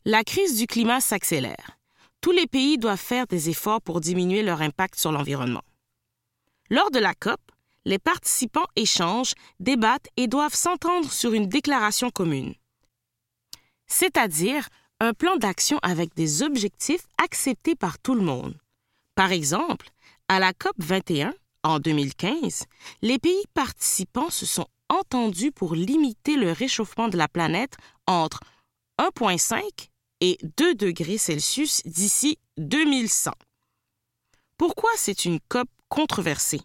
La 0.03 0.23
crise 0.23 0.57
du 0.57 0.67
climat 0.67 0.99
s'accélère. 0.99 1.77
Tous 2.21 2.31
les 2.31 2.47
pays 2.47 2.77
doivent 2.77 2.99
faire 2.99 3.27
des 3.27 3.49
efforts 3.49 3.81
pour 3.81 3.99
diminuer 4.01 4.41
leur 4.41 4.61
impact 4.61 4.99
sur 4.99 5.11
l'environnement. 5.11 5.63
Lors 6.69 6.89
de 6.91 6.99
la 6.99 7.13
COP, 7.13 7.39
les 7.85 7.99
participants 7.99 8.67
échangent, 8.75 9.33
débattent 9.59 10.09
et 10.17 10.27
doivent 10.27 10.55
s'entendre 10.55 11.11
sur 11.11 11.33
une 11.33 11.47
déclaration 11.47 12.09
commune, 12.11 12.53
c'est-à-dire 13.87 14.67
un 14.99 15.13
plan 15.13 15.35
d'action 15.35 15.79
avec 15.81 16.13
des 16.15 16.43
objectifs 16.43 17.07
acceptés 17.17 17.75
par 17.75 17.97
tout 17.99 18.13
le 18.13 18.21
monde. 18.21 18.55
Par 19.15 19.31
exemple, 19.31 19.89
à 20.27 20.39
la 20.39 20.53
COP 20.53 20.75
21, 20.77 21.33
en 21.63 21.79
2015, 21.79 22.65
les 23.01 23.19
pays 23.19 23.43
participants 23.53 24.29
se 24.29 24.45
sont 24.45 24.67
entendus 24.89 25.51
pour 25.51 25.75
limiter 25.75 26.35
le 26.35 26.51
réchauffement 26.51 27.07
de 27.07 27.17
la 27.17 27.27
planète 27.27 27.75
entre 28.07 28.41
1,5 28.99 29.61
et 30.21 30.37
2 30.57 30.75
degrés 30.75 31.17
Celsius 31.17 31.81
d'ici 31.85 32.37
2100. 32.57 33.31
Pourquoi 34.57 34.91
c'est 34.95 35.25
une 35.25 35.39
COP 35.49 35.67
controversée? 35.89 36.61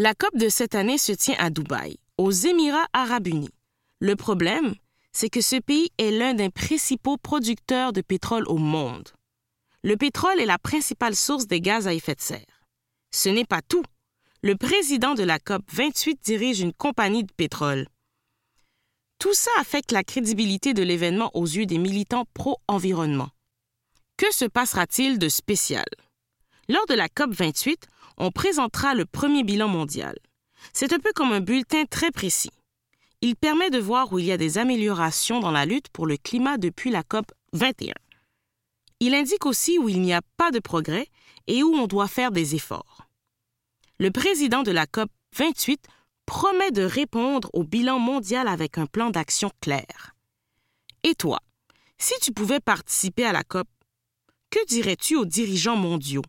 La 0.00 0.14
COP 0.14 0.36
de 0.36 0.48
cette 0.48 0.76
année 0.76 0.96
se 0.96 1.10
tient 1.10 1.34
à 1.40 1.50
Dubaï, 1.50 1.96
aux 2.18 2.30
Émirats 2.30 2.86
arabes 2.92 3.26
unis. 3.26 3.50
Le 3.98 4.14
problème, 4.14 4.76
c'est 5.10 5.28
que 5.28 5.40
ce 5.40 5.56
pays 5.56 5.90
est 5.98 6.12
l'un 6.12 6.34
des 6.34 6.50
principaux 6.50 7.16
producteurs 7.16 7.92
de 7.92 8.00
pétrole 8.00 8.46
au 8.46 8.58
monde. 8.58 9.08
Le 9.82 9.96
pétrole 9.96 10.38
est 10.38 10.46
la 10.46 10.60
principale 10.60 11.16
source 11.16 11.48
des 11.48 11.60
gaz 11.60 11.88
à 11.88 11.94
effet 11.94 12.14
de 12.14 12.20
serre. 12.20 12.62
Ce 13.10 13.28
n'est 13.28 13.44
pas 13.44 13.60
tout. 13.60 13.82
Le 14.44 14.54
président 14.54 15.14
de 15.16 15.24
la 15.24 15.40
COP 15.40 15.64
28 15.72 16.20
dirige 16.22 16.60
une 16.60 16.72
compagnie 16.72 17.24
de 17.24 17.32
pétrole. 17.32 17.88
Tout 19.18 19.34
ça 19.34 19.50
affecte 19.58 19.90
la 19.90 20.04
crédibilité 20.04 20.74
de 20.74 20.84
l'événement 20.84 21.32
aux 21.34 21.46
yeux 21.46 21.66
des 21.66 21.78
militants 21.78 22.28
pro-environnement. 22.34 23.30
Que 24.16 24.32
se 24.32 24.44
passera-t-il 24.44 25.18
de 25.18 25.28
spécial? 25.28 25.88
Lors 26.68 26.86
de 26.86 26.94
la 26.94 27.08
COP 27.08 27.32
28, 27.32 27.88
on 28.18 28.30
présentera 28.30 28.94
le 28.94 29.06
premier 29.06 29.44
bilan 29.44 29.68
mondial. 29.68 30.18
C'est 30.72 30.92
un 30.92 30.98
peu 30.98 31.12
comme 31.14 31.32
un 31.32 31.40
bulletin 31.40 31.84
très 31.84 32.10
précis. 32.10 32.50
Il 33.20 33.36
permet 33.36 33.70
de 33.70 33.78
voir 33.78 34.12
où 34.12 34.18
il 34.18 34.26
y 34.26 34.32
a 34.32 34.36
des 34.36 34.58
améliorations 34.58 35.40
dans 35.40 35.50
la 35.50 35.66
lutte 35.66 35.88
pour 35.88 36.06
le 36.06 36.16
climat 36.16 36.58
depuis 36.58 36.90
la 36.90 37.02
COP 37.02 37.32
21. 37.52 37.94
Il 39.00 39.14
indique 39.14 39.46
aussi 39.46 39.78
où 39.78 39.88
il 39.88 40.00
n'y 40.00 40.12
a 40.12 40.22
pas 40.36 40.50
de 40.50 40.58
progrès 40.58 41.06
et 41.46 41.62
où 41.62 41.72
on 41.74 41.86
doit 41.86 42.08
faire 42.08 42.32
des 42.32 42.54
efforts. 42.54 43.06
Le 43.98 44.10
président 44.10 44.62
de 44.62 44.70
la 44.72 44.86
COP 44.86 45.10
28 45.36 45.80
promet 46.26 46.70
de 46.72 46.82
répondre 46.82 47.48
au 47.52 47.64
bilan 47.64 47.98
mondial 47.98 48.48
avec 48.48 48.78
un 48.78 48.86
plan 48.86 49.10
d'action 49.10 49.50
clair. 49.60 50.14
Et 51.04 51.14
toi, 51.14 51.38
si 51.98 52.14
tu 52.20 52.32
pouvais 52.32 52.60
participer 52.60 53.24
à 53.24 53.32
la 53.32 53.44
COP, 53.44 53.68
que 54.50 54.64
dirais-tu 54.66 55.16
aux 55.16 55.24
dirigeants 55.24 55.76
mondiaux? 55.76 56.22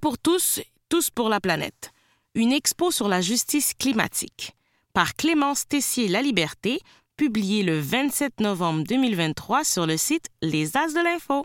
Pour 0.00 0.18
tous, 0.18 0.60
tous 0.88 1.10
pour 1.10 1.28
la 1.28 1.40
planète. 1.40 1.92
Une 2.34 2.52
expo 2.52 2.90
sur 2.90 3.06
la 3.06 3.20
justice 3.20 3.74
climatique. 3.74 4.56
Par 4.94 5.14
Clémence 5.14 5.68
Tessier 5.68 6.08
La 6.08 6.22
Liberté, 6.22 6.80
publié 7.16 7.62
le 7.62 7.78
27 7.78 8.40
novembre 8.40 8.82
2023 8.84 9.62
sur 9.62 9.86
le 9.86 9.96
site 9.96 10.28
Les 10.40 10.76
As 10.76 10.94
de 10.94 11.04
l'Info. 11.04 11.44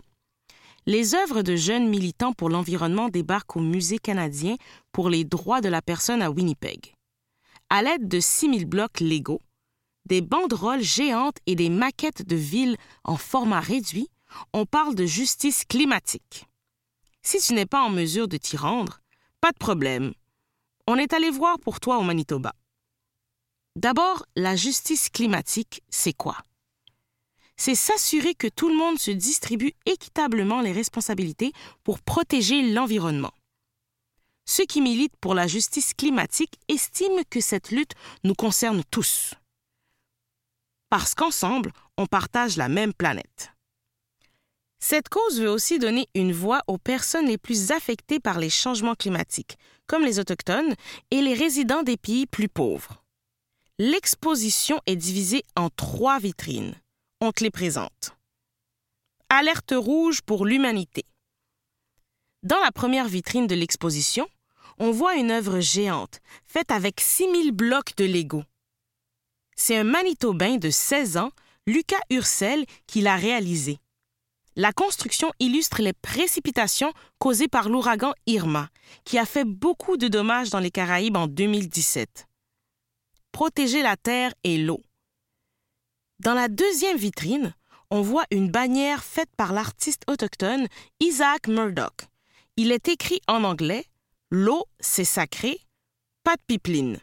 Les 0.86 1.14
œuvres 1.14 1.42
de 1.42 1.54
jeunes 1.54 1.88
militants 1.88 2.32
pour 2.32 2.48
l'environnement 2.48 3.08
débarquent 3.08 3.56
au 3.56 3.60
Musée 3.60 3.98
canadien 3.98 4.56
pour 4.90 5.10
les 5.10 5.24
droits 5.24 5.60
de 5.60 5.68
la 5.68 5.82
personne 5.82 6.22
à 6.22 6.30
Winnipeg. 6.30 6.94
À 7.68 7.82
l'aide 7.82 8.08
de 8.08 8.20
6000 8.20 8.64
blocs 8.64 9.00
légaux, 9.00 9.42
des 10.06 10.22
banderoles 10.22 10.82
géantes 10.82 11.38
et 11.46 11.56
des 11.56 11.68
maquettes 11.68 12.26
de 12.26 12.36
villes 12.36 12.76
en 13.04 13.16
format 13.16 13.60
réduit, 13.60 14.08
on 14.52 14.64
parle 14.64 14.94
de 14.94 15.04
justice 15.04 15.64
climatique. 15.64 16.46
Si 17.26 17.40
tu 17.40 17.54
n'es 17.54 17.66
pas 17.66 17.82
en 17.82 17.90
mesure 17.90 18.28
de 18.28 18.36
t'y 18.36 18.56
rendre, 18.56 19.00
pas 19.40 19.50
de 19.50 19.58
problème. 19.58 20.14
On 20.86 20.94
est 20.94 21.12
allé 21.12 21.28
voir 21.28 21.58
pour 21.58 21.80
toi 21.80 21.98
au 21.98 22.02
Manitoba. 22.02 22.54
D'abord, 23.74 24.24
la 24.36 24.54
justice 24.54 25.08
climatique, 25.08 25.82
c'est 25.88 26.12
quoi? 26.12 26.38
C'est 27.56 27.74
s'assurer 27.74 28.36
que 28.36 28.46
tout 28.46 28.68
le 28.68 28.76
monde 28.76 29.00
se 29.00 29.10
distribue 29.10 29.72
équitablement 29.86 30.60
les 30.60 30.70
responsabilités 30.70 31.52
pour 31.82 31.98
protéger 31.98 32.72
l'environnement. 32.72 33.32
Ceux 34.44 34.64
qui 34.64 34.80
militent 34.80 35.16
pour 35.20 35.34
la 35.34 35.48
justice 35.48 35.94
climatique 35.94 36.60
estiment 36.68 37.24
que 37.28 37.40
cette 37.40 37.72
lutte 37.72 37.94
nous 38.22 38.34
concerne 38.34 38.84
tous. 38.92 39.34
Parce 40.90 41.16
qu'ensemble, 41.16 41.72
on 41.96 42.06
partage 42.06 42.56
la 42.56 42.68
même 42.68 42.94
planète. 42.94 43.55
Cette 44.78 45.08
cause 45.08 45.40
veut 45.40 45.50
aussi 45.50 45.78
donner 45.78 46.08
une 46.14 46.32
voix 46.32 46.62
aux 46.66 46.78
personnes 46.78 47.26
les 47.26 47.38
plus 47.38 47.72
affectées 47.72 48.20
par 48.20 48.38
les 48.38 48.50
changements 48.50 48.94
climatiques, 48.94 49.58
comme 49.86 50.04
les 50.04 50.18
Autochtones 50.18 50.74
et 51.10 51.22
les 51.22 51.34
résidents 51.34 51.82
des 51.82 51.96
pays 51.96 52.26
plus 52.26 52.48
pauvres. 52.48 53.02
L'exposition 53.78 54.80
est 54.86 54.96
divisée 54.96 55.44
en 55.54 55.70
trois 55.70 56.18
vitrines. 56.18 56.74
On 57.20 57.32
te 57.32 57.44
les 57.44 57.50
présente. 57.50 58.16
Alerte 59.28 59.74
rouge 59.76 60.22
pour 60.22 60.46
l'humanité. 60.46 61.04
Dans 62.42 62.60
la 62.60 62.70
première 62.70 63.08
vitrine 63.08 63.46
de 63.46 63.54
l'exposition, 63.54 64.28
on 64.78 64.92
voit 64.92 65.16
une 65.16 65.30
œuvre 65.30 65.60
géante, 65.60 66.20
faite 66.46 66.70
avec 66.70 67.00
6000 67.00 67.52
blocs 67.52 67.96
de 67.96 68.04
Lego. 68.04 68.44
C'est 69.56 69.76
un 69.76 69.84
Manitobain 69.84 70.56
de 70.56 70.70
16 70.70 71.16
ans, 71.16 71.32
Lucas 71.66 72.00
Ursel, 72.10 72.66
qui 72.86 73.00
l'a 73.00 73.16
réalisé. 73.16 73.78
La 74.58 74.72
construction 74.72 75.30
illustre 75.38 75.82
les 75.82 75.92
précipitations 75.92 76.92
causées 77.18 77.46
par 77.46 77.68
l'ouragan 77.68 78.14
Irma, 78.26 78.70
qui 79.04 79.18
a 79.18 79.26
fait 79.26 79.44
beaucoup 79.44 79.98
de 79.98 80.08
dommages 80.08 80.48
dans 80.48 80.60
les 80.60 80.70
Caraïbes 80.70 81.18
en 81.18 81.26
2017. 81.26 82.26
Protéger 83.32 83.82
la 83.82 83.98
terre 83.98 84.32
et 84.44 84.56
l'eau. 84.56 84.80
Dans 86.20 86.32
la 86.32 86.48
deuxième 86.48 86.96
vitrine, 86.96 87.54
on 87.90 88.00
voit 88.00 88.24
une 88.30 88.50
bannière 88.50 89.04
faite 89.04 89.28
par 89.36 89.52
l'artiste 89.52 90.04
autochtone 90.08 90.66
Isaac 91.00 91.48
Murdoch. 91.48 92.08
Il 92.56 92.72
est 92.72 92.88
écrit 92.88 93.20
en 93.28 93.44
anglais 93.44 93.84
L'eau, 94.30 94.64
c'est 94.80 95.04
sacré, 95.04 95.60
pas 96.24 96.34
de 96.36 96.42
pipeline. 96.46 96.98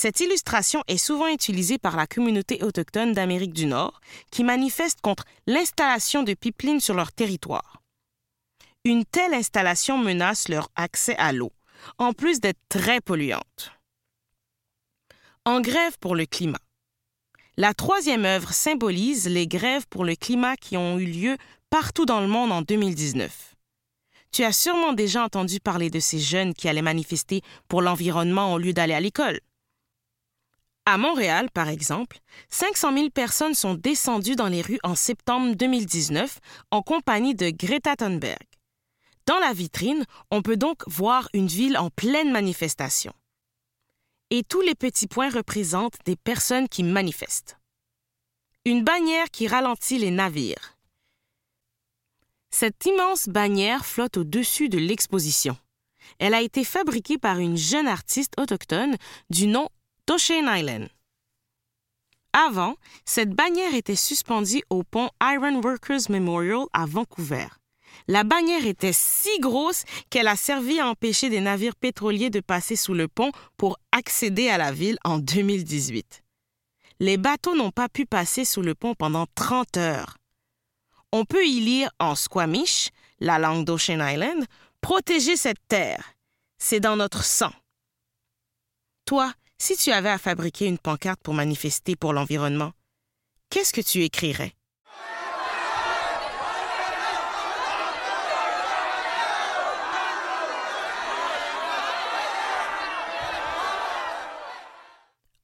Cette 0.00 0.20
illustration 0.20 0.84
est 0.86 0.96
souvent 0.96 1.26
utilisée 1.26 1.76
par 1.76 1.96
la 1.96 2.06
communauté 2.06 2.62
autochtone 2.62 3.14
d'Amérique 3.14 3.52
du 3.52 3.66
Nord 3.66 4.00
qui 4.30 4.44
manifeste 4.44 5.00
contre 5.00 5.24
l'installation 5.48 6.22
de 6.22 6.34
pipelines 6.34 6.78
sur 6.78 6.94
leur 6.94 7.10
territoire. 7.10 7.82
Une 8.84 9.04
telle 9.04 9.34
installation 9.34 9.98
menace 9.98 10.48
leur 10.48 10.70
accès 10.76 11.16
à 11.16 11.32
l'eau, 11.32 11.50
en 11.98 12.12
plus 12.12 12.38
d'être 12.38 12.60
très 12.68 13.00
polluante. 13.00 13.72
En 15.44 15.60
grève 15.60 15.98
pour 15.98 16.14
le 16.14 16.26
climat. 16.26 16.62
La 17.56 17.74
troisième 17.74 18.24
œuvre 18.24 18.52
symbolise 18.52 19.26
les 19.28 19.48
grèves 19.48 19.88
pour 19.90 20.04
le 20.04 20.14
climat 20.14 20.54
qui 20.54 20.76
ont 20.76 21.00
eu 21.00 21.06
lieu 21.06 21.36
partout 21.70 22.06
dans 22.06 22.20
le 22.20 22.28
monde 22.28 22.52
en 22.52 22.62
2019. 22.62 23.56
Tu 24.30 24.44
as 24.44 24.52
sûrement 24.52 24.92
déjà 24.92 25.24
entendu 25.24 25.58
parler 25.58 25.90
de 25.90 25.98
ces 25.98 26.20
jeunes 26.20 26.54
qui 26.54 26.68
allaient 26.68 26.82
manifester 26.82 27.42
pour 27.66 27.82
l'environnement 27.82 28.54
au 28.54 28.58
lieu 28.58 28.72
d'aller 28.72 28.94
à 28.94 29.00
l'école. 29.00 29.40
À 30.90 30.96
Montréal, 30.96 31.50
par 31.52 31.68
exemple, 31.68 32.18
500 32.48 32.94
000 32.94 33.10
personnes 33.10 33.52
sont 33.52 33.74
descendues 33.74 34.36
dans 34.36 34.46
les 34.46 34.62
rues 34.62 34.78
en 34.82 34.94
septembre 34.94 35.54
2019 35.54 36.38
en 36.70 36.80
compagnie 36.80 37.34
de 37.34 37.50
Greta 37.50 37.94
Thunberg. 37.94 38.42
Dans 39.26 39.38
la 39.38 39.52
vitrine, 39.52 40.06
on 40.30 40.40
peut 40.40 40.56
donc 40.56 40.78
voir 40.86 41.28
une 41.34 41.46
ville 41.46 41.76
en 41.76 41.90
pleine 41.90 42.32
manifestation. 42.32 43.12
Et 44.30 44.42
tous 44.44 44.62
les 44.62 44.74
petits 44.74 45.08
points 45.08 45.28
représentent 45.28 45.98
des 46.06 46.16
personnes 46.16 46.70
qui 46.70 46.82
manifestent. 46.84 47.58
Une 48.64 48.82
bannière 48.82 49.30
qui 49.30 49.46
ralentit 49.46 49.98
les 49.98 50.10
navires. 50.10 50.78
Cette 52.48 52.86
immense 52.86 53.28
bannière 53.28 53.84
flotte 53.84 54.16
au-dessus 54.16 54.70
de 54.70 54.78
l'exposition. 54.78 55.54
Elle 56.18 56.32
a 56.32 56.40
été 56.40 56.64
fabriquée 56.64 57.18
par 57.18 57.40
une 57.40 57.58
jeune 57.58 57.88
artiste 57.88 58.32
autochtone 58.40 58.96
du 59.28 59.48
nom 59.48 59.68
Toshane 60.08 60.48
Island. 60.48 60.88
Avant, 62.32 62.76
cette 63.04 63.28
bannière 63.28 63.74
était 63.74 63.94
suspendue 63.94 64.62
au 64.70 64.82
pont 64.82 65.10
Iron 65.20 65.60
Workers 65.60 66.08
Memorial 66.08 66.64
à 66.72 66.86
Vancouver. 66.86 67.46
La 68.06 68.24
bannière 68.24 68.64
était 68.64 68.94
si 68.94 69.38
grosse 69.38 69.84
qu'elle 70.08 70.28
a 70.28 70.36
servi 70.36 70.80
à 70.80 70.88
empêcher 70.88 71.28
des 71.28 71.42
navires 71.42 71.76
pétroliers 71.76 72.30
de 72.30 72.40
passer 72.40 72.74
sous 72.74 72.94
le 72.94 73.06
pont 73.06 73.32
pour 73.58 73.76
accéder 73.92 74.48
à 74.48 74.56
la 74.56 74.72
ville 74.72 74.96
en 75.04 75.18
2018. 75.18 76.22
Les 77.00 77.18
bateaux 77.18 77.54
n'ont 77.54 77.70
pas 77.70 77.90
pu 77.90 78.06
passer 78.06 78.46
sous 78.46 78.62
le 78.62 78.74
pont 78.74 78.94
pendant 78.94 79.26
30 79.34 79.76
heures. 79.76 80.16
On 81.12 81.26
peut 81.26 81.44
y 81.44 81.60
lire 81.60 81.90
en 81.98 82.14
squamish, 82.14 82.88
la 83.20 83.38
langue 83.38 83.66
d'Ocean 83.66 84.00
Island, 84.00 84.46
Protéger 84.80 85.36
cette 85.36 85.60
terre. 85.68 86.14
C'est 86.56 86.80
dans 86.80 86.96
notre 86.96 87.24
sang. 87.24 87.52
Toi, 89.04 89.34
si 89.58 89.76
tu 89.76 89.90
avais 89.90 90.08
à 90.08 90.18
fabriquer 90.18 90.66
une 90.66 90.78
pancarte 90.78 91.20
pour 91.20 91.34
manifester 91.34 91.96
pour 91.96 92.12
l'environnement, 92.12 92.72
qu'est-ce 93.50 93.72
que 93.72 93.80
tu 93.80 94.04
écrirais? 94.04 94.52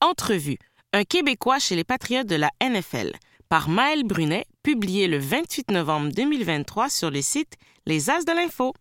Entrevue. 0.00 0.58
Un 0.92 1.04
Québécois 1.04 1.58
chez 1.58 1.74
les 1.74 1.82
Patriotes 1.82 2.28
de 2.28 2.36
la 2.36 2.50
NFL 2.62 3.12
par 3.48 3.68
Maël 3.68 4.04
Brunet, 4.04 4.46
publié 4.62 5.08
le 5.08 5.18
28 5.18 5.70
novembre 5.70 6.12
2023 6.12 6.88
sur 6.88 7.10
le 7.10 7.20
site 7.20 7.54
Les 7.86 8.10
As 8.10 8.24
de 8.24 8.32
l'Info 8.32 8.74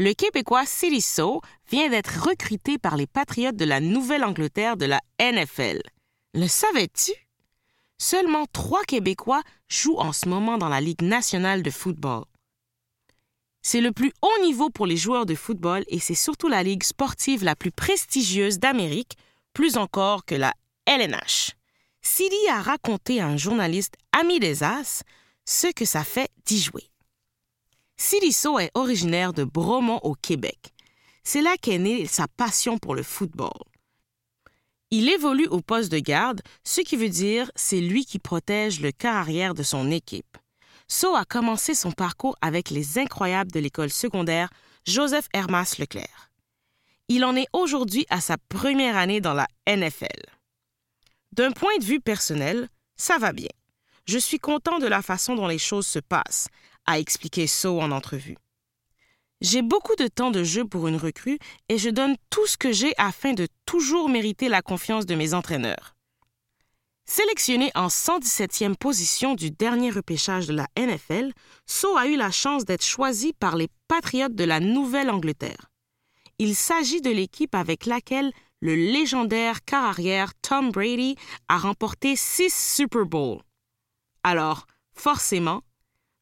le 0.00 0.14
Québécois 0.14 0.64
Silisso 0.64 1.42
vient 1.70 1.88
d'être 1.88 2.28
recruté 2.28 2.78
par 2.78 2.96
les 2.96 3.06
Patriotes 3.06 3.56
de 3.56 3.64
la 3.64 3.80
Nouvelle-Angleterre 3.80 4.76
de 4.76 4.86
la 4.86 5.00
NFL. 5.20 5.80
Le 6.34 6.48
savais-tu? 6.48 7.12
Seulement 7.96 8.46
trois 8.52 8.82
Québécois 8.82 9.42
jouent 9.68 9.98
en 9.98 10.12
ce 10.12 10.28
moment 10.28 10.58
dans 10.58 10.68
la 10.68 10.80
Ligue 10.80 11.02
nationale 11.02 11.62
de 11.62 11.70
football. 11.70 12.24
C'est 13.62 13.80
le 13.80 13.92
plus 13.92 14.12
haut 14.22 14.42
niveau 14.42 14.70
pour 14.70 14.86
les 14.86 14.96
joueurs 14.96 15.26
de 15.26 15.34
football 15.34 15.84
et 15.88 16.00
c'est 16.00 16.14
surtout 16.14 16.48
la 16.48 16.62
ligue 16.62 16.82
sportive 16.82 17.44
la 17.44 17.54
plus 17.54 17.70
prestigieuse 17.70 18.58
d'Amérique, 18.58 19.16
plus 19.52 19.76
encore 19.76 20.24
que 20.24 20.34
la 20.34 20.54
LNH. 20.86 21.52
Silly 22.00 22.48
a 22.50 22.62
raconté 22.62 23.20
à 23.20 23.26
un 23.26 23.36
journaliste 23.36 23.94
ami 24.18 24.40
des 24.40 24.62
As 24.62 25.04
ce 25.44 25.70
que 25.72 25.84
ça 25.84 26.04
fait 26.04 26.30
d'y 26.46 26.58
jouer. 26.58 26.90
Silisso 27.96 28.58
est 28.58 28.70
originaire 28.74 29.34
de 29.34 29.44
Bromont 29.44 30.00
au 30.02 30.14
Québec. 30.14 30.72
C'est 31.32 31.42
là 31.42 31.54
qu'est 31.62 31.78
née 31.78 32.06
sa 32.06 32.26
passion 32.26 32.76
pour 32.76 32.96
le 32.96 33.04
football. 33.04 33.62
Il 34.90 35.08
évolue 35.08 35.46
au 35.46 35.60
poste 35.60 35.92
de 35.92 36.00
garde, 36.00 36.42
ce 36.64 36.80
qui 36.80 36.96
veut 36.96 37.08
dire 37.08 37.52
c'est 37.54 37.80
lui 37.80 38.04
qui 38.04 38.18
protège 38.18 38.80
le 38.80 38.90
cœur 38.90 39.14
arrière 39.14 39.54
de 39.54 39.62
son 39.62 39.92
équipe. 39.92 40.36
So 40.88 41.14
a 41.14 41.24
commencé 41.24 41.76
son 41.76 41.92
parcours 41.92 42.36
avec 42.40 42.70
les 42.70 42.98
incroyables 42.98 43.52
de 43.52 43.60
l'école 43.60 43.90
secondaire 43.90 44.50
Joseph 44.88 45.28
Hermas 45.32 45.76
Leclerc. 45.78 46.32
Il 47.06 47.24
en 47.24 47.36
est 47.36 47.46
aujourd'hui 47.52 48.06
à 48.10 48.20
sa 48.20 48.36
première 48.48 48.96
année 48.96 49.20
dans 49.20 49.34
la 49.34 49.46
NFL. 49.68 50.26
D'un 51.30 51.52
point 51.52 51.78
de 51.78 51.84
vue 51.84 52.00
personnel, 52.00 52.68
ça 52.96 53.18
va 53.18 53.32
bien. 53.32 53.54
Je 54.04 54.18
suis 54.18 54.40
content 54.40 54.80
de 54.80 54.88
la 54.88 55.00
façon 55.00 55.36
dont 55.36 55.46
les 55.46 55.58
choses 55.58 55.86
se 55.86 56.00
passent, 56.00 56.48
a 56.86 56.98
expliqué 56.98 57.46
So 57.46 57.80
en 57.80 57.92
entrevue. 57.92 58.36
J'ai 59.40 59.62
beaucoup 59.62 59.96
de 59.96 60.06
temps 60.06 60.30
de 60.30 60.44
jeu 60.44 60.66
pour 60.66 60.86
une 60.86 60.96
recrue 60.96 61.38
et 61.70 61.78
je 61.78 61.88
donne 61.88 62.16
tout 62.28 62.46
ce 62.46 62.58
que 62.58 62.72
j'ai 62.72 62.92
afin 62.98 63.32
de 63.32 63.48
toujours 63.64 64.10
mériter 64.10 64.50
la 64.50 64.60
confiance 64.60 65.06
de 65.06 65.14
mes 65.14 65.32
entraîneurs. 65.32 65.96
Sélectionné 67.06 67.72
en 67.74 67.88
117e 67.88 68.76
position 68.76 69.34
du 69.34 69.50
dernier 69.50 69.90
repêchage 69.90 70.46
de 70.46 70.52
la 70.52 70.68
NFL, 70.76 71.32
So 71.66 71.96
a 71.96 72.06
eu 72.06 72.16
la 72.16 72.30
chance 72.30 72.66
d'être 72.66 72.84
choisi 72.84 73.32
par 73.32 73.56
les 73.56 73.68
Patriotes 73.88 74.34
de 74.34 74.44
la 74.44 74.60
Nouvelle-Angleterre. 74.60 75.70
Il 76.38 76.54
s'agit 76.54 77.00
de 77.00 77.10
l'équipe 77.10 77.54
avec 77.54 77.86
laquelle 77.86 78.32
le 78.60 78.74
légendaire 78.74 79.64
car 79.64 79.84
arrière 79.84 80.34
Tom 80.42 80.70
Brady 80.70 81.16
a 81.48 81.56
remporté 81.56 82.14
six 82.14 82.54
Super 82.54 83.06
Bowls. 83.06 83.40
Alors, 84.22 84.66
forcément, 84.92 85.62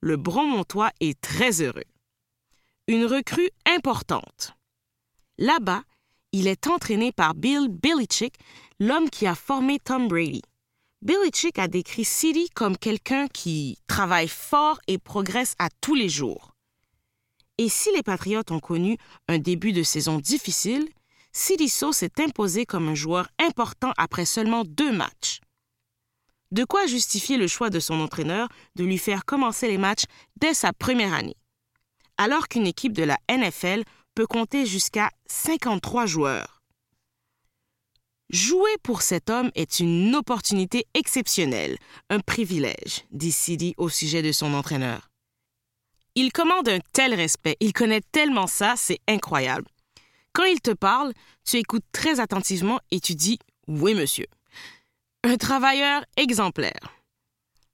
le 0.00 0.16
Bromontois 0.16 0.92
est 1.00 1.20
très 1.20 1.62
heureux. 1.62 1.84
Une 2.90 3.04
recrue 3.04 3.50
importante. 3.66 4.54
Là-bas, 5.36 5.82
il 6.32 6.46
est 6.46 6.68
entraîné 6.68 7.12
par 7.12 7.34
Bill 7.34 7.68
Belichick, 7.68 8.36
l'homme 8.80 9.10
qui 9.10 9.26
a 9.26 9.34
formé 9.34 9.78
Tom 9.78 10.08
Brady. 10.08 10.40
Belichick 11.02 11.58
a 11.58 11.68
décrit 11.68 12.06
City 12.06 12.48
comme 12.54 12.78
quelqu'un 12.78 13.28
qui 13.28 13.76
travaille 13.88 14.26
fort 14.26 14.80
et 14.86 14.96
progresse 14.96 15.54
à 15.58 15.68
tous 15.82 15.94
les 15.94 16.08
jours. 16.08 16.54
Et 17.58 17.68
si 17.68 17.92
les 17.94 18.02
Patriotes 18.02 18.52
ont 18.52 18.58
connu 18.58 18.96
un 19.28 19.38
début 19.38 19.72
de 19.72 19.82
saison 19.82 20.16
difficile, 20.16 20.88
So 21.34 21.92
s'est 21.92 22.22
imposé 22.22 22.64
comme 22.64 22.88
un 22.88 22.94
joueur 22.94 23.28
important 23.38 23.92
après 23.98 24.24
seulement 24.24 24.64
deux 24.64 24.92
matchs. 24.92 25.40
De 26.52 26.64
quoi 26.64 26.86
justifier 26.86 27.36
le 27.36 27.48
choix 27.48 27.68
de 27.68 27.80
son 27.80 28.00
entraîneur 28.00 28.48
de 28.76 28.84
lui 28.84 28.96
faire 28.96 29.26
commencer 29.26 29.68
les 29.68 29.76
matchs 29.76 30.04
dès 30.40 30.54
sa 30.54 30.72
première 30.72 31.12
année, 31.12 31.36
alors 32.18 32.48
qu'une 32.48 32.66
équipe 32.66 32.92
de 32.92 33.04
la 33.04 33.18
NFL 33.30 33.84
peut 34.14 34.26
compter 34.26 34.66
jusqu'à 34.66 35.10
53 35.26 36.06
joueurs. 36.06 36.62
Jouer 38.30 38.76
pour 38.82 39.00
cet 39.00 39.30
homme 39.30 39.50
est 39.54 39.80
une 39.80 40.14
opportunité 40.14 40.86
exceptionnelle, 40.92 41.78
un 42.10 42.20
privilège, 42.20 43.04
dit 43.10 43.32
Sidi 43.32 43.74
au 43.78 43.88
sujet 43.88 44.20
de 44.20 44.32
son 44.32 44.52
entraîneur. 44.52 45.08
Il 46.14 46.32
commande 46.32 46.68
un 46.68 46.80
tel 46.92 47.14
respect, 47.14 47.56
il 47.60 47.72
connaît 47.72 48.02
tellement 48.12 48.46
ça, 48.46 48.74
c'est 48.76 48.98
incroyable. 49.08 49.66
Quand 50.34 50.44
il 50.44 50.60
te 50.60 50.72
parle, 50.72 51.12
tu 51.44 51.56
écoutes 51.56 51.84
très 51.92 52.20
attentivement 52.20 52.80
et 52.90 53.00
tu 53.00 53.14
dis 53.14 53.38
Oui, 53.66 53.94
monsieur. 53.94 54.26
Un 55.24 55.36
travailleur 55.36 56.04
exemplaire. 56.16 56.98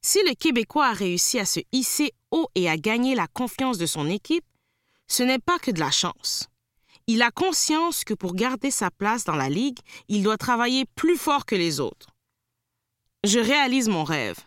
Si 0.03 0.19
le 0.27 0.35
Québécois 0.35 0.87
a 0.87 0.93
réussi 0.93 1.39
à 1.39 1.47
se 1.47 1.61
hisser 1.73 2.13
et 2.55 2.69
à 2.69 2.77
gagner 2.77 3.15
la 3.15 3.27
confiance 3.27 3.79
de 3.79 3.87
son 3.87 4.09
équipe, 4.09 4.45
ce 5.07 5.23
n'est 5.23 5.39
pas 5.39 5.59
que 5.59 5.71
de 5.71 5.81
la 5.81 5.91
chance. 5.91 6.49
Il 7.07 7.23
a 7.23 7.31
conscience 7.31 8.05
que 8.05 8.15
pour 8.15 8.35
garder 8.35 8.71
sa 8.71 8.91
place 8.91 9.25
dans 9.25 9.37
la 9.37 9.51
ligue, 9.51 9.79
il 10.09 10.23
doit 10.23 10.39
travailler 10.39 10.87
plus 10.95 11.17
fort 11.17 11.45
que 11.45 11.55
les 11.55 11.81
autres. 11.81 12.09
Je 13.25 13.39
réalise 13.39 13.89
mon 13.89 14.05
rêve. 14.05 14.39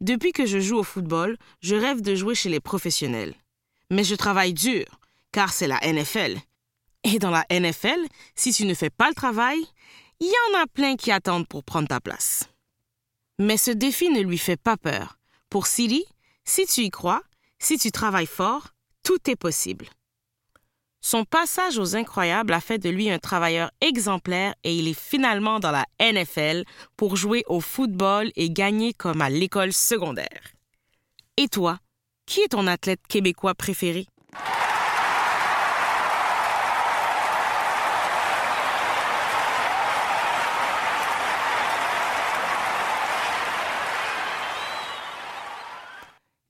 Depuis 0.00 0.32
que 0.32 0.46
je 0.46 0.58
joue 0.58 0.78
au 0.78 0.82
football, 0.82 1.36
je 1.60 1.76
rêve 1.76 2.00
de 2.00 2.14
jouer 2.14 2.34
chez 2.34 2.48
les 2.48 2.60
professionnels. 2.60 3.34
Mais 3.90 4.04
je 4.04 4.16
travaille 4.16 4.52
dur, 4.52 4.86
car 5.30 5.52
c'est 5.52 5.68
la 5.68 5.78
NFL. 5.80 6.38
Et 7.04 7.18
dans 7.18 7.30
la 7.30 7.46
NFL, 7.50 8.06
si 8.34 8.52
tu 8.52 8.64
ne 8.64 8.74
fais 8.74 8.90
pas 8.90 9.08
le 9.08 9.14
travail, 9.14 9.64
il 10.20 10.26
y 10.26 10.56
en 10.56 10.62
a 10.62 10.66
plein 10.66 10.96
qui 10.96 11.12
attendent 11.12 11.48
pour 11.48 11.64
prendre 11.64 11.88
ta 11.88 12.00
place. 12.00 12.48
Mais 13.38 13.56
ce 13.56 13.70
défi 13.70 14.08
ne 14.08 14.20
lui 14.20 14.38
fait 14.38 14.56
pas 14.56 14.76
peur. 14.76 15.18
Pour 15.50 15.66
Silly, 15.66 16.04
si 16.52 16.66
tu 16.66 16.82
y 16.82 16.90
crois, 16.90 17.22
si 17.58 17.78
tu 17.78 17.90
travailles 17.90 18.26
fort, 18.26 18.74
tout 19.02 19.30
est 19.30 19.36
possible. 19.36 19.86
Son 21.00 21.24
passage 21.24 21.78
aux 21.78 21.96
incroyables 21.96 22.52
a 22.52 22.60
fait 22.60 22.78
de 22.78 22.90
lui 22.90 23.10
un 23.10 23.18
travailleur 23.18 23.70
exemplaire 23.80 24.54
et 24.62 24.76
il 24.76 24.86
est 24.86 25.00
finalement 25.00 25.60
dans 25.60 25.70
la 25.70 25.86
NFL 25.98 26.64
pour 26.98 27.16
jouer 27.16 27.42
au 27.46 27.60
football 27.60 28.30
et 28.36 28.50
gagner 28.50 28.92
comme 28.92 29.22
à 29.22 29.30
l'école 29.30 29.72
secondaire. 29.72 30.42
Et 31.38 31.48
toi, 31.48 31.78
qui 32.26 32.40
est 32.40 32.48
ton 32.48 32.66
athlète 32.66 33.00
québécois 33.08 33.54
préféré? 33.54 34.06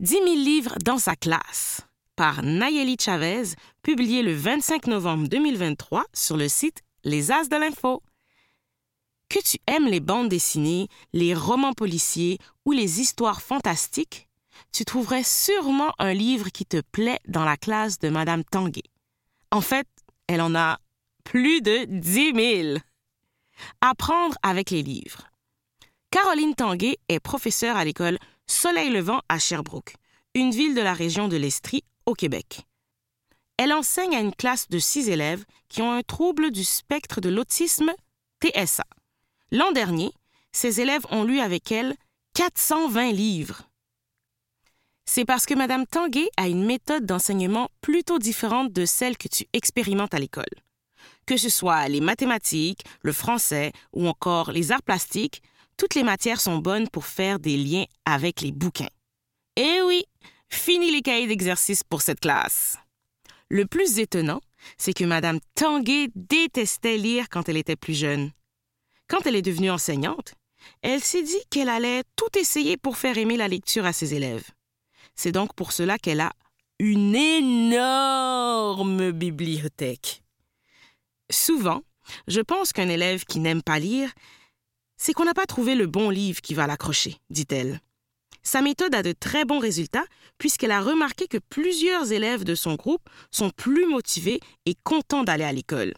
Dix 0.03 0.21
mille 0.23 0.43
livres 0.45 0.75
dans 0.85 0.99
sa 0.99 1.15
classe 1.15 1.83
par 2.17 2.43
Nayeli 2.43 2.97
Chavez, 3.01 3.55
publié 3.85 4.23
le 4.23 4.35
25 4.35 4.89
novembre 4.89 5.29
2023 5.29 6.07
sur 6.13 6.37
le 6.37 6.49
site 6.49 6.83
Les 7.05 7.31
As 7.31 7.49
de 7.49 7.55
l'Info. 7.55 8.03
Que 9.29 9.39
tu 9.39 9.59
aimes 9.69 9.87
les 9.87 10.01
bandes 10.01 10.29
dessinées, 10.29 10.89
les 11.13 11.37
romans 11.37 11.73
policiers 11.73 12.39
ou 12.65 12.73
les 12.73 13.01
histoires 13.01 13.43
fantastiques, 13.43 14.27
tu 14.73 14.85
trouverais 14.85 15.23
sûrement 15.23 15.93
un 16.01 16.15
livre 16.15 16.49
qui 16.49 16.67
te 16.67 16.81
plaît 16.81 17.21
dans 17.29 17.45
la 17.45 17.57
classe 17.57 18.01
de 18.01 18.09
Madame 18.09 18.43
Tanguay. 18.43 18.83
En 19.53 19.61
fait, 19.61 19.87
elle 20.27 20.41
en 20.41 20.57
a 20.57 20.81
plus 21.23 21.63
de 21.63 21.85
10 21.85 22.65
000. 22.65 22.79
Apprendre 23.81 24.37
avec 24.43 24.71
les 24.71 24.83
livres. 24.83 25.29
Caroline 26.11 26.57
Tanguay 26.57 26.99
est 27.09 27.21
professeure 27.21 27.77
à 27.77 27.85
l'école 27.85 28.19
Soleil 28.47 28.91
Levant 28.91 29.21
à 29.29 29.39
Sherbrooke, 29.39 29.95
une 30.35 30.51
ville 30.51 30.75
de 30.75 30.81
la 30.81 30.95
région 30.95 31.29
de 31.29 31.37
l'Estrie 31.37 31.85
au 32.07 32.15
Québec. 32.15 32.67
Elle 33.57 33.73
enseigne 33.73 34.17
à 34.17 34.21
une 34.21 34.35
classe 34.35 34.69
de 34.69 34.79
six 34.79 35.09
élèves 35.09 35.45
qui 35.69 35.83
ont 35.83 35.93
un 35.93 36.03
trouble 36.03 36.51
du 36.51 36.65
spectre 36.65 37.21
de 37.21 37.29
l'autisme 37.29 37.93
TSA. 38.43 38.85
L'an 39.51 39.73
dernier, 39.73 40.13
ces 40.53 40.81
élèves 40.81 41.07
ont 41.11 41.25
lu 41.25 41.41
avec 41.41 41.71
elle 41.71 41.95
420 42.35 43.13
livres. 43.13 43.63
C'est 45.05 45.25
parce 45.25 45.47
que 45.47 45.55
Mme 45.55 45.87
Tanguay 45.87 46.29
a 46.37 46.49
une 46.49 46.65
méthode 46.65 47.05
d'enseignement 47.05 47.69
plutôt 47.81 48.19
différente 48.19 48.73
de 48.73 48.87
celle 48.87 49.19
que 49.19 49.29
tu 49.29 49.45
expérimentes 49.53 50.15
à 50.15 50.19
l'école. 50.19 50.45
Que 51.27 51.37
ce 51.37 51.49
soit 51.49 51.89
les 51.89 52.01
mathématiques, 52.01 52.85
le 53.03 53.13
français 53.13 53.73
ou 53.93 54.09
encore 54.09 54.53
les 54.53 54.73
arts 54.73 54.83
plastiques, 54.83 55.43
toutes 55.77 55.95
les 55.95 56.03
matières 56.03 56.41
sont 56.41 56.59
bonnes 56.59 56.89
pour 56.89 57.07
faire 57.07 57.39
des 57.39 57.57
liens 57.57 57.87
avec 58.05 58.41
les 58.41 58.53
bouquins. 58.53 58.91
Eh 59.57 59.81
oui, 59.87 60.05
Fini 60.53 60.93
les 60.93 61.01
cahiers 61.01 61.27
d'exercice 61.27 61.83
pour 61.83 62.03
cette 62.03 62.21
classe. 62.21 62.77
Le 63.49 63.65
plus 63.65 63.99
étonnant, 63.99 64.43
c'est 64.77 64.93
que 64.93 65.03
Madame 65.05 65.41
Tanguay 65.55 66.11
détestait 66.15 66.99
lire 66.99 67.31
quand 67.31 67.49
elle 67.49 67.57
était 67.57 67.75
plus 67.75 67.95
jeune. 67.95 68.33
Quand 69.09 69.27
elle 69.27 69.35
est 69.35 69.43
devenue 69.43 69.71
enseignante, 69.71 70.35
elle 70.83 71.03
s'est 71.03 71.23
dit 71.23 71.43
qu'elle 71.51 71.71
allait 71.71 72.05
tout 72.17 72.39
essayer 72.39 72.77
pour 72.77 72.99
faire 72.99 73.17
aimer 73.17 73.39
la 73.39 73.49
lecture 73.49 73.87
à 73.87 73.95
ses 73.95 74.13
élèves. 74.15 74.45
C'est 75.17 75.33
donc 75.33 75.55
pour 75.55 75.73
cela 75.73 75.99
qu'elle 75.99 76.21
a 76.21 76.33
une 76.79 77.17
énorme 77.17 79.11
bibliothèque. 79.11 80.23
Souvent, 81.31 81.83
je 82.29 82.43
pense 82.43 82.75
qu'un 82.75 82.91
élève 82.91 83.25
qui 83.25 83.41
n'aime 83.41 83.63
pas 83.63 83.79
lire, 83.79 84.13
c'est 85.03 85.15
qu'on 85.15 85.25
n'a 85.25 85.35
pas 85.35 85.47
trouvé 85.47 85.75
le 85.75 85.89
bon 85.89 86.11
livre 86.11 86.41
qui 86.41 86.55
va 86.55 86.69
l'accrocher, 86.69 87.17
dit-elle. 87.29 87.81
Sa 88.45 88.63
méthode 88.63 88.95
a 88.95 89.03
de 89.03 89.11
très 89.11 89.45
bons 89.45 89.59
résultats 89.59 90.05
puisqu'elle 90.39 90.71
a 90.71 90.81
remarqué 90.81 91.27
que 91.27 91.39
plusieurs 91.39 92.13
élèves 92.13 92.45
de 92.45 92.55
son 92.55 92.77
groupe 92.77 93.03
sont 93.33 93.51
plus 93.51 93.85
motivés 93.87 94.39
et 94.65 94.77
contents 94.85 95.25
d'aller 95.25 95.43
à 95.43 95.53
l'école. 95.53 95.93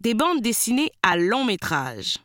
Des 0.00 0.14
bandes 0.14 0.40
dessinées 0.40 0.92
à 1.02 1.16
long 1.16 1.44
métrage. 1.44 2.18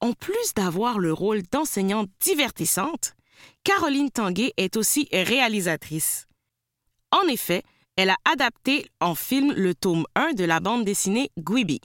En 0.00 0.14
plus 0.14 0.52
d'avoir 0.56 0.98
le 0.98 1.12
rôle 1.12 1.42
d'enseignante 1.42 2.10
divertissante, 2.18 3.14
Caroline 3.62 4.10
Tanguay 4.10 4.52
est 4.56 4.76
aussi 4.76 5.08
réalisatrice. 5.12 6.26
En 7.12 7.22
effet, 7.28 7.62
elle 7.94 8.10
a 8.10 8.16
adapté 8.24 8.90
en 8.98 9.14
film 9.14 9.52
le 9.52 9.76
tome 9.76 10.06
1 10.16 10.32
de 10.32 10.42
la 10.42 10.58
bande 10.58 10.84
dessinée 10.84 11.30
Guibi. 11.38 11.80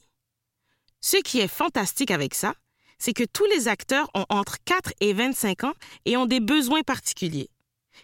Ce 1.05 1.17
qui 1.17 1.41
est 1.41 1.49
fantastique 1.49 2.11
avec 2.11 2.33
ça, 2.33 2.53
c'est 2.97 3.11
que 3.11 3.25
tous 3.25 3.45
les 3.47 3.67
acteurs 3.67 4.09
ont 4.13 4.25
entre 4.29 4.55
4 4.63 4.93
et 5.01 5.11
25 5.11 5.65
ans 5.65 5.73
et 6.05 6.15
ont 6.15 6.25
des 6.25 6.39
besoins 6.39 6.81
particuliers. 6.81 7.49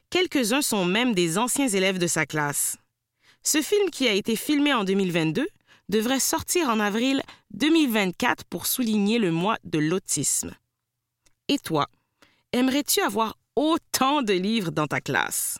Quelques-uns 0.09 0.61
sont 0.61 0.83
même 0.83 1.15
des 1.15 1.37
anciens 1.37 1.69
élèves 1.69 1.97
de 1.97 2.07
sa 2.07 2.25
classe. 2.25 2.75
Ce 3.41 3.61
film 3.61 3.89
qui 3.89 4.09
a 4.09 4.11
été 4.11 4.35
filmé 4.35 4.73
en 4.73 4.83
2022 4.83 5.47
devrait 5.87 6.19
sortir 6.19 6.67
en 6.67 6.81
avril 6.81 7.23
2024 7.53 8.43
pour 8.43 8.65
souligner 8.65 9.17
le 9.17 9.31
mois 9.31 9.57
de 9.63 9.79
l'autisme. 9.79 10.53
Et 11.47 11.57
toi, 11.57 11.87
aimerais-tu 12.51 12.99
avoir 12.99 13.37
autant 13.55 14.23
de 14.23 14.33
livres 14.33 14.71
dans 14.71 14.87
ta 14.87 14.99
classe? 14.99 15.57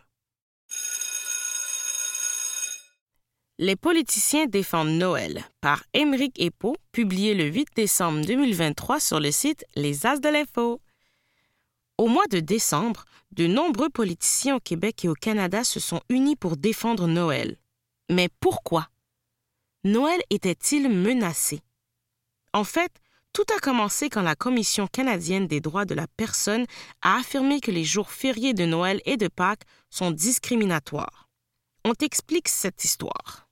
Les 3.62 3.76
politiciens 3.76 4.46
défendent 4.46 4.98
Noël 4.98 5.44
par 5.60 5.84
Émeric 5.94 6.40
Epo, 6.40 6.78
publié 6.94 7.34
le 7.34 7.44
8 7.44 7.68
décembre 7.76 8.22
2023 8.22 9.02
sur 9.02 9.20
le 9.20 9.32
site 9.32 9.66
Les 9.76 10.06
As 10.06 10.22
de 10.22 10.30
l'Info. 10.30 10.80
Au 11.98 12.08
mois 12.08 12.28
de 12.28 12.40
décembre, 12.40 13.04
de 13.34 13.48
nombreux 13.48 13.90
politiciens 13.90 14.56
au 14.56 14.60
Québec 14.62 15.04
et 15.04 15.10
au 15.10 15.14
Canada 15.14 15.66
se 15.66 15.82
sont 15.82 16.00
unis 16.08 16.38
pour 16.38 16.56
défendre 16.56 17.06
Noël. 17.10 17.58
Mais 18.10 18.30
pourquoi? 18.40 18.88
Noël 19.84 20.22
était-il 20.30 20.88
menacé? 20.88 21.60
En 22.54 22.64
fait, 22.64 22.94
tout 23.34 23.46
a 23.54 23.60
commencé 23.60 24.10
quand 24.10 24.22
la 24.22 24.36
Commission 24.36 24.88
canadienne 24.88 25.48
des 25.48 25.60
droits 25.60 25.84
de 25.84 25.96
la 25.96 26.08
personne 26.16 26.66
a 27.02 27.18
affirmé 27.18 27.60
que 27.60 27.72
les 27.72 27.84
jours 27.84 28.10
fériés 28.10 28.54
de 28.54 28.66
Noël 28.66 29.02
et 29.04 29.18
de 29.18 29.28
Pâques 29.28 29.66
sont 29.90 30.12
discriminatoires. 30.12 31.28
On 31.84 31.94
t'explique 31.94 32.48
cette 32.48 32.86
histoire. 32.86 33.49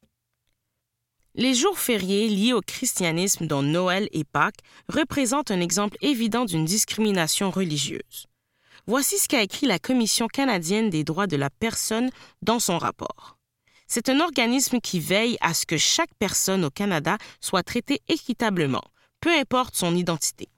Les 1.39 1.54
jours 1.54 1.78
fériés 1.78 2.30
liés 2.30 2.54
au 2.54 2.62
christianisme 2.62 3.45
dont 3.45 3.62
Noël 3.62 4.10
et 4.12 4.23
Pâques 4.23 4.63
représentent 4.89 5.52
un 5.52 5.62
exemple 5.62 5.95
évident 6.02 6.45
d'une 6.45 6.65
discrimination 6.65 7.52
religieuse. 7.52 8.26
Voici 8.88 9.19
ce 9.19 9.28
qu'a 9.28 9.43
écrit 9.43 9.67
la 9.67 9.78
Commission 9.78 10.26
canadienne 10.26 10.89
des 10.89 11.04
droits 11.04 11.28
de 11.28 11.38
la 11.38 11.52
personne 11.52 12.10
dans 12.41 12.58
son 12.58 12.80
rapport. 12.80 13.38
C'est 13.86 14.10
un 14.10 14.19
organisme 14.19 14.80
qui 14.80 15.00
veille 15.00 15.38
à 15.39 15.54
ce 15.54 15.67
que 15.67 15.78
chaque 15.78 16.13
personne 16.17 16.65
au 16.65 16.71
Canada 16.71 17.19
soit 17.39 17.62
traitée 17.62 18.02
équitablement, 18.08 18.84
peu 19.21 19.30
importe 19.30 19.76
son 19.76 19.95
identité. 19.95 20.50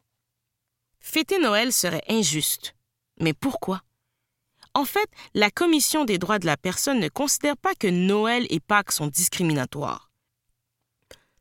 Fêter 1.02 1.40
Noël 1.40 1.74
serait 1.74 2.06
injuste. 2.08 2.74
Mais 3.20 3.34
pourquoi? 3.34 3.82
En 4.74 4.86
fait, 4.86 5.10
la 5.34 5.52
Commission 5.52 6.06
des 6.06 6.20
droits 6.20 6.40
de 6.40 6.46
la 6.46 6.56
personne 6.56 7.02
ne 7.02 7.10
considère 7.10 7.58
pas 7.58 7.76
que 7.76 7.88
Noël 7.88 8.48
et 8.50 8.62
Pâques 8.62 8.94
sont 8.94 9.08
discriminatoires. 9.08 10.09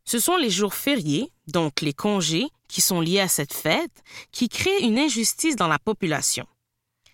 Ce 0.09 0.18
sont 0.18 0.38
les 0.38 0.49
jours 0.49 0.73
fériés, 0.73 1.31
donc 1.49 1.83
les 1.83 1.92
congés 1.92 2.47
qui 2.66 2.81
sont 2.81 3.03
liés 3.03 3.21
à 3.21 3.29
cette 3.29 3.53
fête, 3.53 4.03
qui 4.33 4.49
créent 4.49 4.83
une 4.83 4.99
injustice 4.99 5.55
dans 5.55 5.68
la 5.68 5.79
population. 5.79 6.47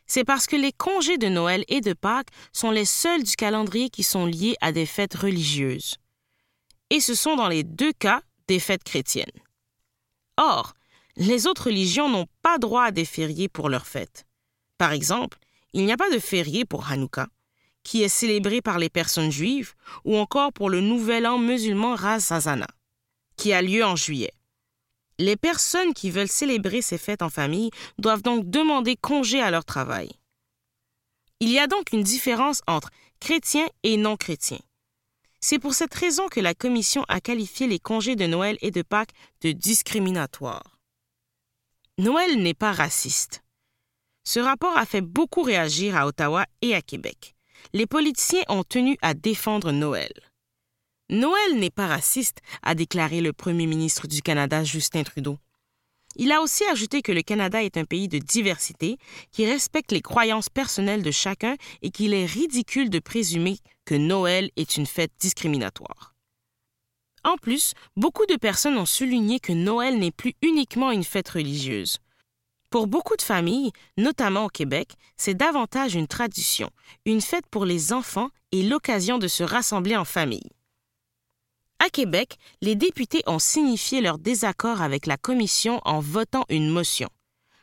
C'est 0.07 0.23
parce 0.23 0.47
que 0.47 0.55
les 0.55 0.71
congés 0.71 1.19
de 1.19 1.27
Noël 1.27 1.65
et 1.67 1.81
de 1.81 1.93
Pâques 1.93 2.29
sont 2.53 2.71
les 2.71 2.85
seuls 2.85 3.25
du 3.25 3.35
calendrier 3.35 3.91
qui 3.91 4.05
sont 4.05 4.27
liés 4.27 4.55
à 4.61 4.71
des 4.71 4.87
fêtes 4.87 5.15
religieuses. 5.15 5.97
Et 6.89 7.01
ce 7.01 7.17
sont 7.17 7.35
dans 7.35 7.49
les 7.49 7.65
deux 7.65 7.93
cas 7.95 8.23
des 8.47 8.61
fêtes 8.61 8.85
chrétiennes. 8.85 9.27
Or, 10.37 10.75
les 11.17 11.49
autres 11.49 11.65
religions 11.65 12.09
n'ont 12.09 12.29
pas 12.43 12.59
droit 12.59 12.85
à 12.85 12.93
des 12.93 13.05
fériés 13.05 13.49
pour 13.49 13.71
leurs 13.71 13.89
fêtes. 13.89 14.25
Par 14.79 14.93
exemple, 14.93 15.39
il 15.73 15.85
n'y 15.85 15.93
a 15.93 15.97
pas 15.97 16.11
de 16.11 16.21
férié 16.21 16.65
pour 16.65 16.89
Hanouka, 16.89 17.27
qui 17.83 18.05
est 18.05 18.09
célébré 18.09 18.63
par 18.63 18.79
les 18.79 18.89
personnes 18.89 19.33
juives, 19.33 19.75
ou 20.05 20.17
encore 20.17 20.53
pour 20.53 20.71
le 20.71 20.81
nouvel 20.81 21.27
an 21.27 21.39
musulman 21.39 21.95
Hasana 21.95 22.69
qui 23.37 23.53
a 23.53 23.63
lieu 23.63 23.85
en 23.85 23.97
juillet. 23.97 24.33
Les 25.19 25.37
personnes 25.37 25.95
qui 25.95 26.11
veulent 26.11 26.29
célébrer 26.29 26.83
ces 26.83 26.99
fêtes 26.99 27.23
en 27.23 27.31
famille 27.31 27.71
doivent 27.99 28.23
donc 28.23 28.49
demander 28.51 28.97
congé 28.97 29.41
à 29.41 29.51
leur 29.51 29.65
travail. 29.65 30.11
Il 31.41 31.51
y 31.51 31.59
a 31.59 31.67
donc 31.67 31.93
une 31.93 32.03
différence 32.03 32.63
entre 32.67 32.91
chrétiens 33.21 33.69
et 33.83 33.97
non 33.97 34.17
chrétiens. 34.17 34.61
C'est 35.41 35.59
pour 35.59 35.75
cette 35.75 35.95
raison 35.95 36.27
que 36.29 36.41
la 36.41 36.55
Commission 36.55 37.05
a 37.09 37.21
qualifié 37.21 37.67
les 37.67 37.79
congés 37.79 38.17
de 38.17 38.27
Noël 38.27 38.57
et 38.63 38.71
de 38.71 38.83
Pâques 38.83 39.13
de 39.43 39.53
discriminatoires. 39.53 40.79
Noël 41.99 42.43
n'est 42.43 42.55
pas 42.55 42.73
raciste. 42.73 43.43
Ce 44.25 44.41
rapport 44.41 44.77
a 44.77 44.87
fait 44.87 45.03
beaucoup 45.03 45.43
réagir 45.43 45.97
à 45.97 46.07
Ottawa 46.07 46.47
et 46.63 46.75
à 46.75 46.81
Québec. 46.81 47.35
Les 47.73 47.87
politiciens 47.87 48.43
ont 48.49 48.65
tenu 48.65 48.97
à 49.03 49.15
défendre 49.15 49.71
Noël. 49.71 50.13
Noël 51.11 51.59
n'est 51.59 51.71
pas 51.71 51.87
raciste, 51.87 52.39
a 52.63 52.75
déclaré 52.75 53.21
le 53.21 53.35
premier 53.35 53.67
ministre 53.67 54.07
du 54.07 54.23
Canada, 54.23 54.65
Justin 54.65 55.03
Trudeau. 55.03 55.39
Il 56.17 56.33
a 56.33 56.41
aussi 56.41 56.65
ajouté 56.65 57.03
que 57.03 57.13
le 57.13 57.21
Canada 57.21 57.63
est 57.63 57.77
un 57.77 57.85
pays 57.85 58.09
de 58.09 58.19
diversité 58.19 58.97
qui 59.31 59.45
respecte 59.45 59.93
les 59.93 60.01
croyances 60.01 60.49
personnelles 60.49 61.03
de 61.03 61.11
chacun 61.11 61.57
et 61.83 61.91
qu'il 61.91 62.15
est 62.15 62.25
ridicule 62.25 62.89
de 62.89 63.01
présumer 63.01 63.59
que 63.85 63.95
Noël 63.95 64.51
est 64.57 64.77
une 64.77 64.87
fête 64.87 65.13
discriminatoire. 65.19 66.15
En 67.23 67.37
plus, 67.37 67.75
beaucoup 67.97 68.27
de 68.27 68.37
personnes 68.37 68.79
ont 68.79 68.87
souligné 68.87 69.41
que 69.41 69.53
Noël 69.53 69.99
n'est 69.99 70.11
plus 70.11 70.35
uniquement 70.41 70.91
une 70.91 71.05
fête 71.05 71.29
religieuse. 71.29 71.99
Pour 72.71 72.87
beaucoup 72.87 73.17
de 73.17 73.23
familles, 73.23 73.73
notamment 73.99 74.47
au 74.47 74.49
Québec, 74.49 74.95
c'est 75.17 75.35
davantage 75.35 75.95
une 75.95 76.07
tradition, 76.07 76.71
une 77.05 77.21
fête 77.21 77.47
pour 77.51 77.67
les 77.67 77.93
enfants 77.93 78.31
et 78.53 78.63
l'occasion 78.63 79.19
de 79.19 79.29
se 79.29 79.43
rassembler 79.43 79.97
en 79.97 80.05
famille. 80.05 80.51
À 81.79 81.91
Québec, 81.91 82.39
les 82.63 82.77
députés 82.77 83.23
ont 83.27 83.39
signifié 83.39 84.01
leur 84.01 84.19
désaccord 84.19 84.81
avec 84.81 85.07
la 85.07 85.17
commission 85.17 85.81
en 85.85 86.01
votant 86.01 86.45
une 86.49 86.71
motion. 86.71 87.09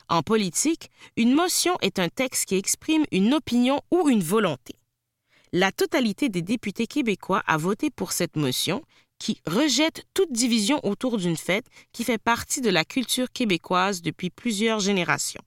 En 0.08 0.22
politique, 0.22 0.90
une 1.16 1.34
motion 1.34 1.76
est 1.80 1.98
un 1.98 2.08
texte 2.08 2.46
qui 2.46 2.56
exprime 2.56 3.04
une 3.10 3.34
opinion 3.34 3.80
ou 3.90 4.08
une 4.08 4.22
volonté. 4.22 4.74
La 5.52 5.72
totalité 5.72 6.28
des 6.28 6.42
députés 6.42 6.86
québécois 6.86 7.42
a 7.46 7.56
voté 7.56 7.90
pour 7.90 8.12
cette 8.12 8.36
motion 8.36 8.82
qui 9.18 9.40
rejette 9.46 10.04
toute 10.14 10.32
division 10.32 10.80
autour 10.84 11.16
d'une 11.16 11.36
fête 11.36 11.66
qui 11.92 12.04
fait 12.04 12.18
partie 12.18 12.60
de 12.60 12.70
la 12.70 12.84
culture 12.84 13.30
québécoise 13.30 14.02
depuis 14.02 14.30
plusieurs 14.30 14.80
générations. 14.80 15.42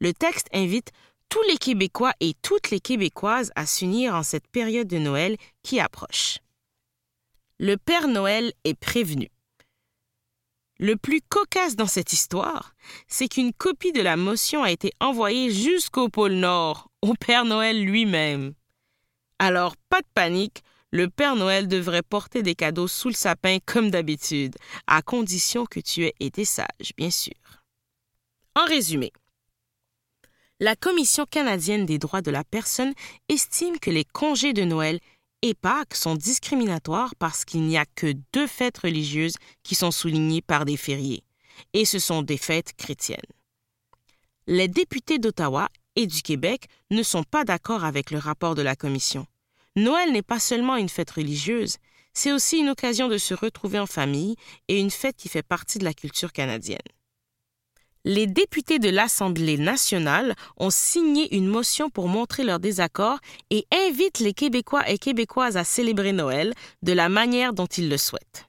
Le 0.00 0.12
texte 0.12 0.48
invite 0.52 0.92
tous 1.28 1.42
les 1.48 1.56
Québécois 1.56 2.12
et 2.20 2.34
toutes 2.42 2.70
les 2.70 2.80
Québécoises 2.80 3.50
à 3.56 3.66
s'unir 3.66 4.14
en 4.14 4.22
cette 4.22 4.46
période 4.48 4.86
de 4.86 4.98
Noël 4.98 5.36
qui 5.62 5.80
approche 5.80 6.38
le 7.58 7.76
Père 7.76 8.08
Noël 8.08 8.52
est 8.64 8.74
prévenu. 8.74 9.30
Le 10.78 10.96
plus 10.96 11.20
cocasse 11.22 11.76
dans 11.76 11.86
cette 11.86 12.12
histoire, 12.12 12.74
c'est 13.06 13.28
qu'une 13.28 13.52
copie 13.52 13.92
de 13.92 14.02
la 14.02 14.16
motion 14.16 14.64
a 14.64 14.72
été 14.72 14.90
envoyée 14.98 15.52
jusqu'au 15.52 16.08
pôle 16.08 16.32
Nord, 16.32 16.90
au 17.00 17.14
Père 17.14 17.44
Noël 17.44 17.84
lui-même. 17.84 18.54
Alors, 19.38 19.76
pas 19.88 20.00
de 20.00 20.06
panique, 20.14 20.62
le 20.90 21.08
Père 21.08 21.36
Noël 21.36 21.68
devrait 21.68 22.02
porter 22.02 22.42
des 22.42 22.54
cadeaux 22.56 22.88
sous 22.88 23.08
le 23.08 23.14
sapin 23.14 23.58
comme 23.64 23.90
d'habitude, 23.90 24.56
à 24.86 25.02
condition 25.02 25.64
que 25.64 25.80
tu 25.80 26.04
aies 26.04 26.14
été 26.18 26.44
sage, 26.44 26.92
bien 26.96 27.10
sûr. 27.10 27.34
En 28.56 28.64
résumé, 28.64 29.12
la 30.60 30.76
Commission 30.76 31.26
canadienne 31.28 31.84
des 31.84 31.98
droits 31.98 32.22
de 32.22 32.30
la 32.30 32.44
personne 32.44 32.94
estime 33.28 33.78
que 33.78 33.90
les 33.90 34.04
congés 34.04 34.52
de 34.52 34.62
Noël 34.62 35.00
et 35.46 35.52
Pâques 35.52 35.94
sont 35.94 36.14
discriminatoires 36.14 37.14
parce 37.16 37.44
qu'il 37.44 37.64
n'y 37.64 37.76
a 37.76 37.84
que 37.84 38.14
deux 38.32 38.46
fêtes 38.46 38.78
religieuses 38.78 39.36
qui 39.62 39.74
sont 39.74 39.90
soulignées 39.90 40.40
par 40.40 40.64
des 40.64 40.78
fériés, 40.78 41.22
et 41.74 41.84
ce 41.84 41.98
sont 41.98 42.22
des 42.22 42.38
fêtes 42.38 42.72
chrétiennes. 42.78 43.18
Les 44.46 44.68
députés 44.68 45.18
d'Ottawa 45.18 45.68
et 45.96 46.06
du 46.06 46.22
Québec 46.22 46.68
ne 46.90 47.02
sont 47.02 47.24
pas 47.24 47.44
d'accord 47.44 47.84
avec 47.84 48.10
le 48.10 48.16
rapport 48.16 48.54
de 48.54 48.62
la 48.62 48.74
Commission. 48.74 49.26
Noël 49.76 50.12
n'est 50.12 50.22
pas 50.22 50.40
seulement 50.40 50.76
une 50.76 50.88
fête 50.88 51.10
religieuse, 51.10 51.76
c'est 52.14 52.32
aussi 52.32 52.56
une 52.56 52.70
occasion 52.70 53.08
de 53.08 53.18
se 53.18 53.34
retrouver 53.34 53.78
en 53.78 53.86
famille 53.86 54.36
et 54.68 54.80
une 54.80 54.90
fête 54.90 55.16
qui 55.16 55.28
fait 55.28 55.42
partie 55.42 55.78
de 55.78 55.84
la 55.84 55.92
culture 55.92 56.32
canadienne 56.32 56.78
les 58.04 58.26
députés 58.26 58.78
de 58.78 58.90
l'Assemblée 58.90 59.56
nationale 59.56 60.34
ont 60.58 60.70
signé 60.70 61.34
une 61.34 61.48
motion 61.48 61.88
pour 61.88 62.08
montrer 62.08 62.44
leur 62.44 62.60
désaccord 62.60 63.18
et 63.50 63.66
invitent 63.72 64.20
les 64.20 64.34
Québécois 64.34 64.88
et 64.88 64.98
Québécoises 64.98 65.56
à 65.56 65.64
célébrer 65.64 66.12
Noël 66.12 66.52
de 66.82 66.92
la 66.92 67.08
manière 67.08 67.54
dont 67.54 67.66
ils 67.66 67.88
le 67.88 67.96
souhaitent. 67.96 68.48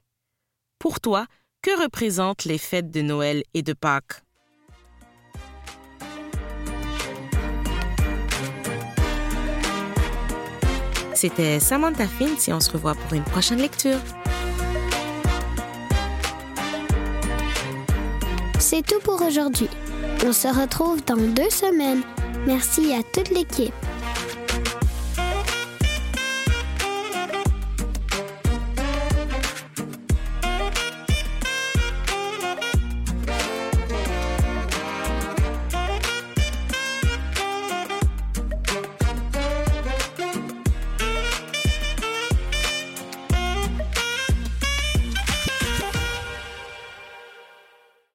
Pour 0.78 1.00
toi, 1.00 1.26
que 1.62 1.82
représentent 1.82 2.44
les 2.44 2.58
fêtes 2.58 2.90
de 2.90 3.00
Noël 3.00 3.42
et 3.54 3.62
de 3.62 3.72
Pâques? 3.72 4.22
C'était 11.14 11.60
Samantha 11.60 12.06
Fintz 12.06 12.46
et 12.48 12.52
on 12.52 12.60
se 12.60 12.70
revoit 12.70 12.94
pour 12.94 13.14
une 13.14 13.24
prochaine 13.24 13.58
lecture. 13.58 13.98
C'est 18.68 18.84
tout 18.84 18.98
pour 18.98 19.22
aujourd'hui. 19.22 19.68
On 20.26 20.32
se 20.32 20.48
retrouve 20.48 21.00
dans 21.04 21.14
deux 21.14 21.50
semaines. 21.50 22.02
Merci 22.48 22.92
à 22.94 23.04
toute 23.04 23.30
l'équipe. 23.30 23.72